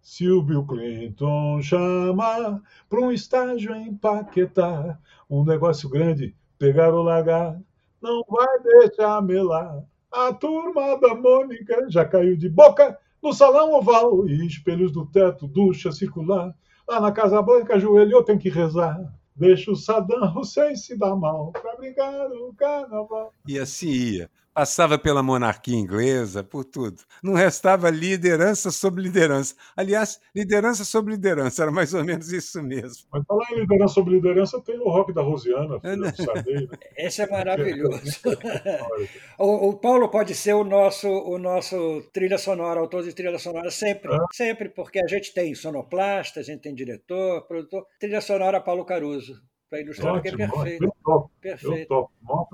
[0.00, 4.98] Se o Bill Clinton chama para um estágio em Paquetá,
[5.28, 7.60] um negócio grande, pegar ou largar,
[8.00, 9.84] não vai deixar melar.
[10.12, 15.46] A turma da Mônica já caiu de boca no salão oval e espelhos do teto,
[15.46, 16.54] ducha circular.
[16.88, 18.98] Lá na Casa Branca, eu tenho que rezar.
[19.36, 23.32] Deixa o Saddam Hussein se dar mal para brincar o carnaval.
[23.46, 24.30] E assim ia
[24.60, 27.02] passava pela monarquia inglesa, por tudo.
[27.22, 29.54] Não restava liderança sobre liderança.
[29.74, 33.08] Aliás, liderança sobre liderança, era mais ou menos isso mesmo.
[33.10, 35.80] Mas falar em liderança sobre liderança, tem o rock da Rosiana,
[36.14, 36.78] Sardei, né?
[36.94, 38.02] Esse é maravilhoso.
[39.40, 43.70] o, o, Paulo pode ser o nosso, o nosso trilha sonora, autor de trilha sonora,
[43.70, 44.18] sempre, é?
[44.30, 47.86] sempre, porque a gente tem sonoplasta, a gente tem diretor, produtor.
[47.98, 49.40] Trilha sonora Paulo Caruso
[49.70, 50.92] para ilustrar, Ótimo, que é perfeito.
[51.04, 51.80] Topo, perfeito.
[51.80, 52.10] Eu topo.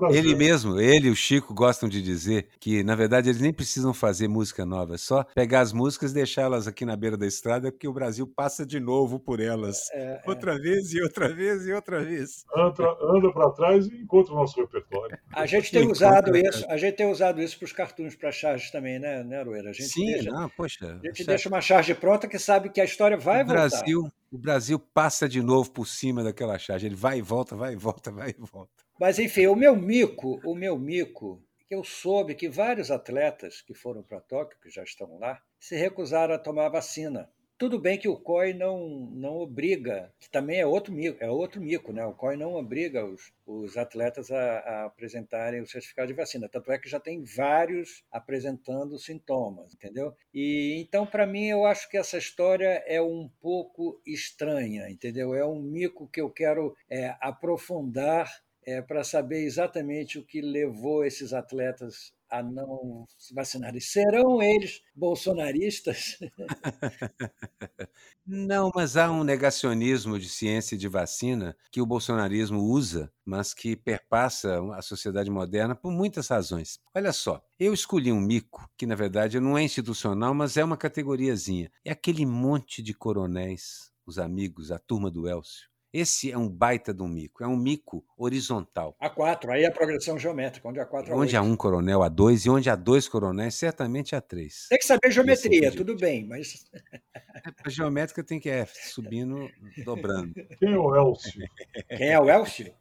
[0.09, 3.93] Ele mesmo, ele e o Chico gostam de dizer que, na verdade, eles nem precisam
[3.93, 7.71] fazer música nova, é só pegar as músicas e deixá-las aqui na beira da estrada,
[7.71, 9.89] porque o Brasil passa de novo por elas.
[9.91, 10.21] É, é.
[10.25, 10.57] outra é.
[10.57, 12.45] vez e outra vez e outra vez.
[12.55, 15.17] Anda, anda para trás e encontra o nosso repertório.
[15.33, 18.71] A gente tem usado isso, a gente tem usado isso para os cartoons, para charges
[18.71, 19.69] também, né, né Aroeira?
[19.69, 20.85] A gente Sim, deixa, não, poxa.
[20.85, 21.27] A gente certo.
[21.27, 23.69] deixa uma charge pronta que sabe que a história vai o voltar.
[23.69, 26.85] Brasil, o Brasil passa de novo por cima daquela charge.
[26.85, 28.76] Ele vai e volta, vai e volta, vai e volta.
[28.99, 31.39] Mas enfim, o meu mico, o meu mico,
[31.69, 36.33] eu soube que vários atletas que foram para Tóquio, que já estão lá, se recusaram
[36.33, 37.29] a tomar vacina.
[37.59, 41.59] Tudo bem que o COI não, não obriga, que também é outro mico, é outro
[41.59, 42.05] mico, né?
[42.05, 46.47] O COI não obriga os, os atletas a, a, apresentarem o certificado de vacina.
[46.47, 50.15] Tanto é que já tem vários apresentando sintomas, entendeu?
[50.31, 55.33] E então, para mim, eu acho que essa história é um pouco estranha, entendeu?
[55.33, 58.29] É um mico que eu quero é, aprofundar
[58.67, 63.79] é, para saber exatamente o que levou esses atletas a não se vacinarem.
[63.79, 66.17] Serão eles bolsonaristas?
[68.29, 73.53] Não, mas há um negacionismo de ciência e de vacina que o bolsonarismo usa, mas
[73.53, 76.77] que perpassa a sociedade moderna por muitas razões.
[76.93, 80.75] Olha só, eu escolhi um mico que, na verdade, não é institucional, mas é uma
[80.75, 81.71] categoriazinha.
[81.85, 86.93] É aquele monte de coronéis, os amigos, a turma do Elcio esse é um baita
[86.93, 88.95] de um mico, é um mico horizontal.
[88.99, 92.09] A quatro, aí é a progressão geométrica, onde há quatro Onde há um coronel, há
[92.09, 94.67] dois, e onde há dois coronéis, certamente há três.
[94.69, 96.65] Tem que saber geometria, tudo bem, mas.
[97.37, 99.47] É, a geométrica tem que é, subindo,
[99.85, 100.33] dobrando.
[100.57, 101.47] Quem é o Elcio?
[101.87, 102.73] Quem é o Elcio?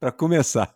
[0.00, 0.74] Para começar.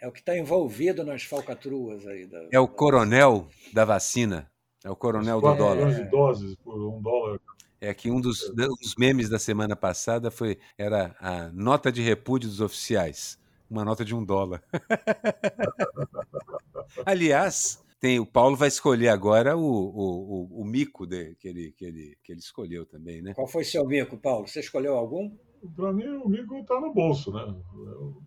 [0.00, 2.24] É o que está envolvido nas falcatruas aí.
[2.26, 4.48] Da, é o coronel da vacina.
[4.84, 5.92] É o coronel do dólar.
[5.92, 7.40] de doses por um dólar
[7.84, 12.48] é que um dos, dos memes da semana passada foi era a nota de repúdio
[12.48, 14.62] dos oficiais, uma nota de um dólar.
[17.04, 21.72] Aliás, tem o Paulo vai escolher agora o, o, o, o mico de, que, ele,
[21.72, 23.34] que, ele, que ele escolheu também, né?
[23.34, 24.46] Qual foi seu mico, Paulo?
[24.46, 25.30] Você escolheu algum?
[25.74, 27.42] Para mim, o mico está no bolso, né?
[27.74, 28.22] Eu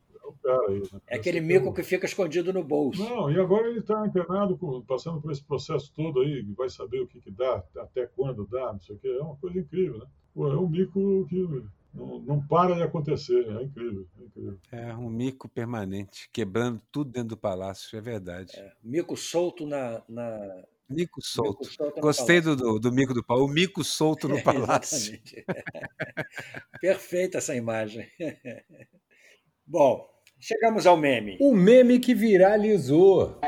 [0.67, 0.79] aí.
[0.79, 1.01] Né?
[1.07, 3.03] É aquele mico que fica escondido no bolso.
[3.03, 4.57] Não, e agora ele está internado,
[4.87, 8.73] passando por esse processo todo aí, vai saber o que, que dá, até quando dá,
[8.73, 9.07] não sei o quê.
[9.07, 10.05] É uma coisa incrível, né?
[10.33, 11.65] Pô, é um mico que
[11.97, 14.59] não, não para de acontecer, é incrível, é incrível.
[14.71, 18.55] É um mico permanente, quebrando tudo dentro do palácio, é verdade.
[18.55, 20.63] É, mico solto na, na...
[20.87, 21.61] Mico solto.
[21.61, 23.43] Mico solto Gostei do, do, do, mico do pau.
[23.43, 25.19] O mico solto no palácio.
[26.79, 28.07] Perfeita essa imagem.
[29.65, 30.07] Bom,
[30.39, 31.37] Chegamos ao meme.
[31.41, 33.39] O meme que viralizou.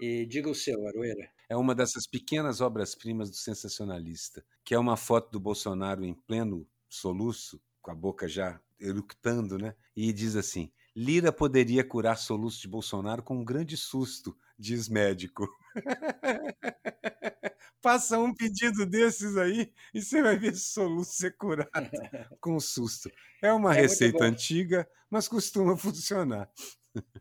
[0.00, 1.30] E diga o seu, Aroeira.
[1.48, 6.66] É uma dessas pequenas obras-primas do sensacionalista, que é uma foto do Bolsonaro em pleno
[6.88, 9.74] soluço, com a boca já eructando, né?
[9.94, 15.48] E diz assim: Lira poderia curar soluço de Bolsonaro com um grande susto, diz médico.
[17.86, 21.70] Faça um pedido desses aí e você vai ver soluço ser curado
[22.40, 23.08] com susto.
[23.40, 26.50] É uma é receita antiga, mas costuma funcionar.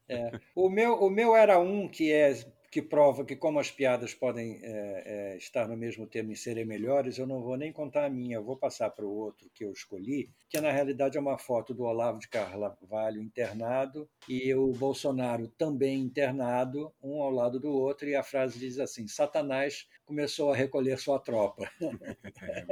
[0.09, 0.31] É.
[0.55, 2.43] O, meu, o meu era um que é
[2.75, 6.65] que prova que como as piadas podem é, é, estar no mesmo termo e serem
[6.65, 9.63] melhores, eu não vou nem contar a minha, eu vou passar para o outro que
[9.63, 14.73] eu escolhi, que na realidade é uma foto do Olavo de Carvalho internado e o
[14.73, 20.51] Bolsonaro também internado, um ao lado do outro, e a frase diz assim: Satanás começou
[20.51, 21.71] a recolher sua tropa.
[22.41, 22.65] É,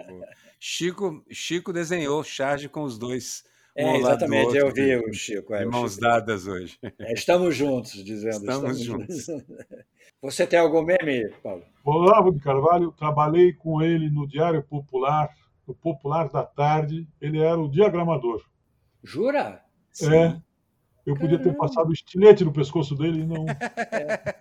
[0.59, 3.45] Chico, Chico desenhou charge com os dois
[3.75, 5.53] é, exatamente, outro, eu vi o Chico.
[5.53, 6.03] É, mãos Chico.
[6.03, 6.77] dadas hoje.
[6.99, 8.37] É, estamos juntos, dizendo.
[8.37, 9.27] Estamos, estamos juntos.
[10.21, 11.63] Você tem algum meme, Paulo?
[11.83, 15.29] Olavo de Carvalho, trabalhei com ele no Diário Popular,
[15.67, 17.07] no Popular da Tarde.
[17.19, 18.41] Ele era o diagramador.
[19.03, 19.61] Jura?
[19.91, 20.13] Sim.
[20.13, 20.41] É.
[21.05, 21.19] Eu Caramba.
[21.19, 23.45] podia ter passado o estilete no pescoço dele e não.
[23.91, 24.35] É.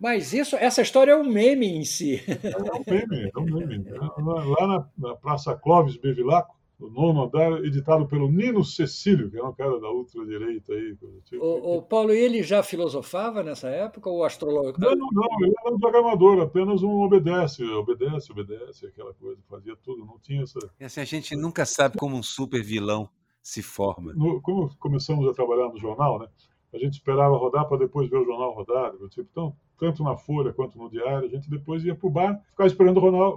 [0.00, 2.22] Mas isso, essa história é um meme em si.
[2.28, 3.84] É um meme, é um meme.
[3.90, 9.48] Lá na, na Praça Clóvis Bevilacqua, o nono andar, editado pelo Nino Cecílio, que era
[9.48, 10.96] um cara da ultradireita aí.
[11.24, 11.44] Tipo.
[11.44, 14.94] O, o, Paulo, ele já filosofava nessa época ou astrologava?
[14.94, 20.04] Não, não, ele era um programador, apenas um obedece, obedece, obedece, aquela coisa, fazia tudo,
[20.04, 20.58] não tinha essa.
[20.78, 23.08] E assim, a gente nunca sabe como um super vilão
[23.42, 24.12] se forma.
[24.14, 26.28] No, como começamos a trabalhar no jornal, né?
[26.72, 28.92] A gente esperava rodar para depois ver o jornal rodar.
[29.08, 32.42] Tipo, então, tanto na Folha quanto no Diário, a gente depois ia para o bar,
[32.50, 33.30] ficava esperando rodar,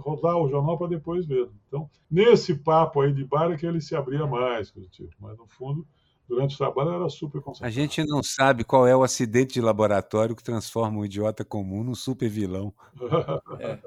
[0.00, 1.48] rodar o jornal para depois ver.
[1.66, 5.46] Então, nesse papo aí de bar é que ele se abria mais, tipo, mas no
[5.46, 5.86] fundo,
[6.28, 7.68] durante o trabalho era super concentrado.
[7.68, 11.82] A gente não sabe qual é o acidente de laboratório que transforma um idiota comum
[11.82, 12.72] num super vilão.
[13.58, 13.78] é.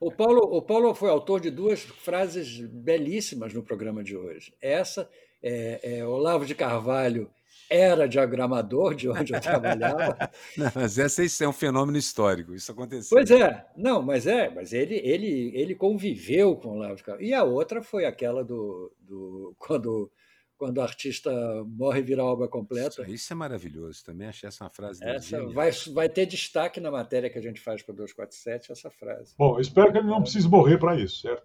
[0.00, 4.54] o, Paulo, o Paulo foi autor de duas frases belíssimas no programa de hoje.
[4.60, 5.08] Essa
[5.42, 7.30] é, é Olavo de Carvalho
[7.72, 10.30] era diagramador de onde eu trabalhava.
[10.56, 13.16] Não, mas essa é um fenômeno histórico, isso aconteceu.
[13.16, 17.26] Pois é, não, mas é, mas ele, ele, ele conviveu com o Olavo de Carvalho.
[17.26, 20.10] E a outra foi aquela do, do quando
[20.58, 21.32] quando o artista
[21.66, 23.02] morre e vira obra completa.
[23.02, 26.88] Isso, isso é maravilhoso, também achei essa uma frase essa vai, vai ter destaque na
[26.88, 29.34] matéria que a gente faz para o 247, essa frase.
[29.36, 31.44] Bom, espero que ele não precise morrer para isso, certo?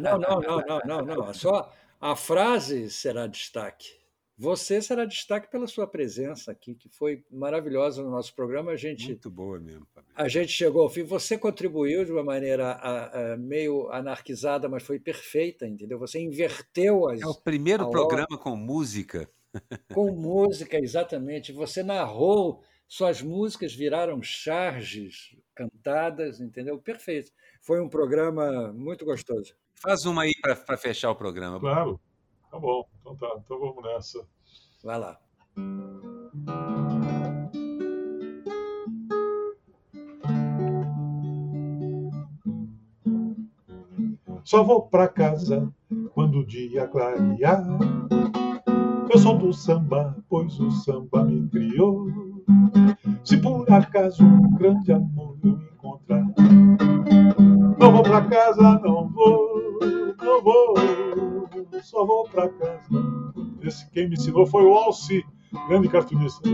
[0.00, 1.34] Não, não, não, não, não, não.
[1.34, 1.70] Só
[2.00, 3.98] a frase será destaque.
[4.40, 8.70] Você será destaque pela sua presença aqui, que foi maravilhosa no nosso programa.
[8.70, 9.84] A gente, Muito boa mesmo.
[10.14, 11.02] A gente chegou ao fim.
[11.02, 15.98] Você contribuiu de uma maneira a, a, meio anarquizada, mas foi perfeita, entendeu?
[15.98, 17.20] Você inverteu as.
[17.20, 19.28] É o primeiro programa com música.
[19.92, 21.52] Com música, exatamente.
[21.52, 26.78] Você narrou, suas músicas viraram charges cantadas, entendeu?
[26.78, 27.30] Perfeito.
[27.60, 29.54] Foi um programa muito gostoso.
[29.74, 31.60] Faz uma aí para fechar o programa.
[31.60, 32.00] Claro.
[32.50, 33.40] Tá bom, então tá.
[33.44, 34.26] Então vamos nessa.
[34.82, 35.20] Vai lá.
[44.44, 45.70] Só vou pra casa
[46.14, 47.66] quando o dia clarear.
[49.10, 52.27] Eu sou do samba, pois o samba me criou.
[53.24, 56.26] Se por acaso um grande amor eu encontrar,
[57.78, 59.78] não vou pra casa, não vou,
[60.22, 60.74] não vou
[61.88, 62.88] só vou pra casa.
[63.62, 65.24] Esse quem me ensinou foi o Alci,
[65.68, 66.48] grande cartunista.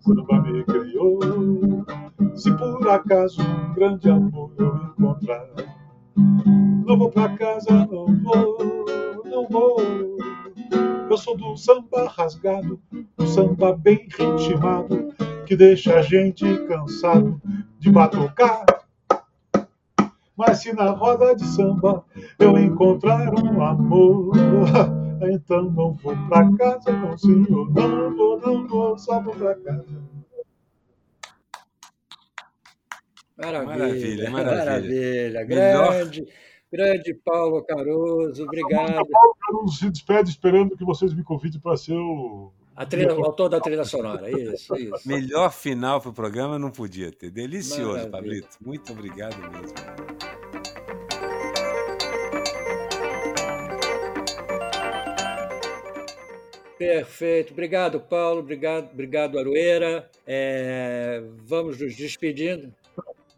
[0.00, 1.18] Samba me criou.
[2.34, 5.46] Se por acaso um grande amor eu encontrar,
[6.86, 8.58] não vou pra casa, não vou,
[9.24, 10.15] não vou.
[11.16, 12.78] Eu sou do samba rasgado,
[13.16, 15.14] do samba bem ritmado,
[15.46, 17.40] que deixa a gente cansado
[17.78, 18.66] de batucar
[20.36, 22.04] mas se na roda de samba
[22.38, 24.34] eu encontrar um amor,
[25.32, 27.72] então não vou pra casa, não, senhor.
[27.72, 29.86] Não vou, não vou, só vou pra casa.
[33.38, 34.30] Maravilha, maravilha.
[34.30, 35.44] maravilha.
[35.44, 36.26] Grande,
[36.72, 39.06] grande Paulo Caruso, obrigado.
[39.06, 43.24] Paulo Caruso se despede esperando que vocês me convidem para ser o a trilha, o
[43.24, 45.08] autor da trilha sonora, isso, isso.
[45.08, 47.30] Melhor final para o programa não podia ter.
[47.30, 48.10] Delicioso, Maravilha.
[48.10, 48.56] Pablito.
[48.60, 49.74] Muito obrigado mesmo.
[56.78, 57.54] Perfeito.
[57.54, 58.40] Obrigado, Paulo.
[58.40, 60.10] Obrigado, obrigado Aroeira.
[60.26, 62.70] É, vamos nos despedindo.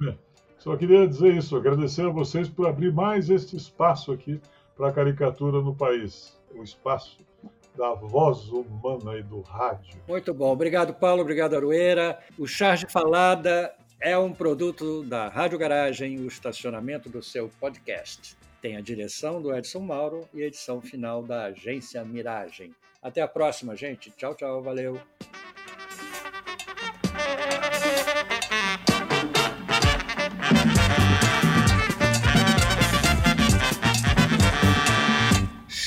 [0.03, 0.14] É,
[0.59, 4.41] só queria dizer isso, agradecer a vocês por abrir mais este espaço aqui
[4.77, 6.39] para a caricatura no país.
[6.55, 7.19] O espaço
[7.77, 10.01] da voz humana e do rádio.
[10.09, 10.53] Muito bom.
[10.53, 11.23] Obrigado, Paulo.
[11.23, 12.19] Obrigado, Aroeira.
[12.37, 18.37] O Charge Falada é um produto da Rádio Garagem, o estacionamento do seu podcast.
[18.61, 22.75] Tem a direção do Edson Mauro e a edição final da agência Miragem.
[23.01, 24.11] Até a próxima, gente.
[24.11, 24.61] Tchau, tchau.
[24.61, 25.01] Valeu.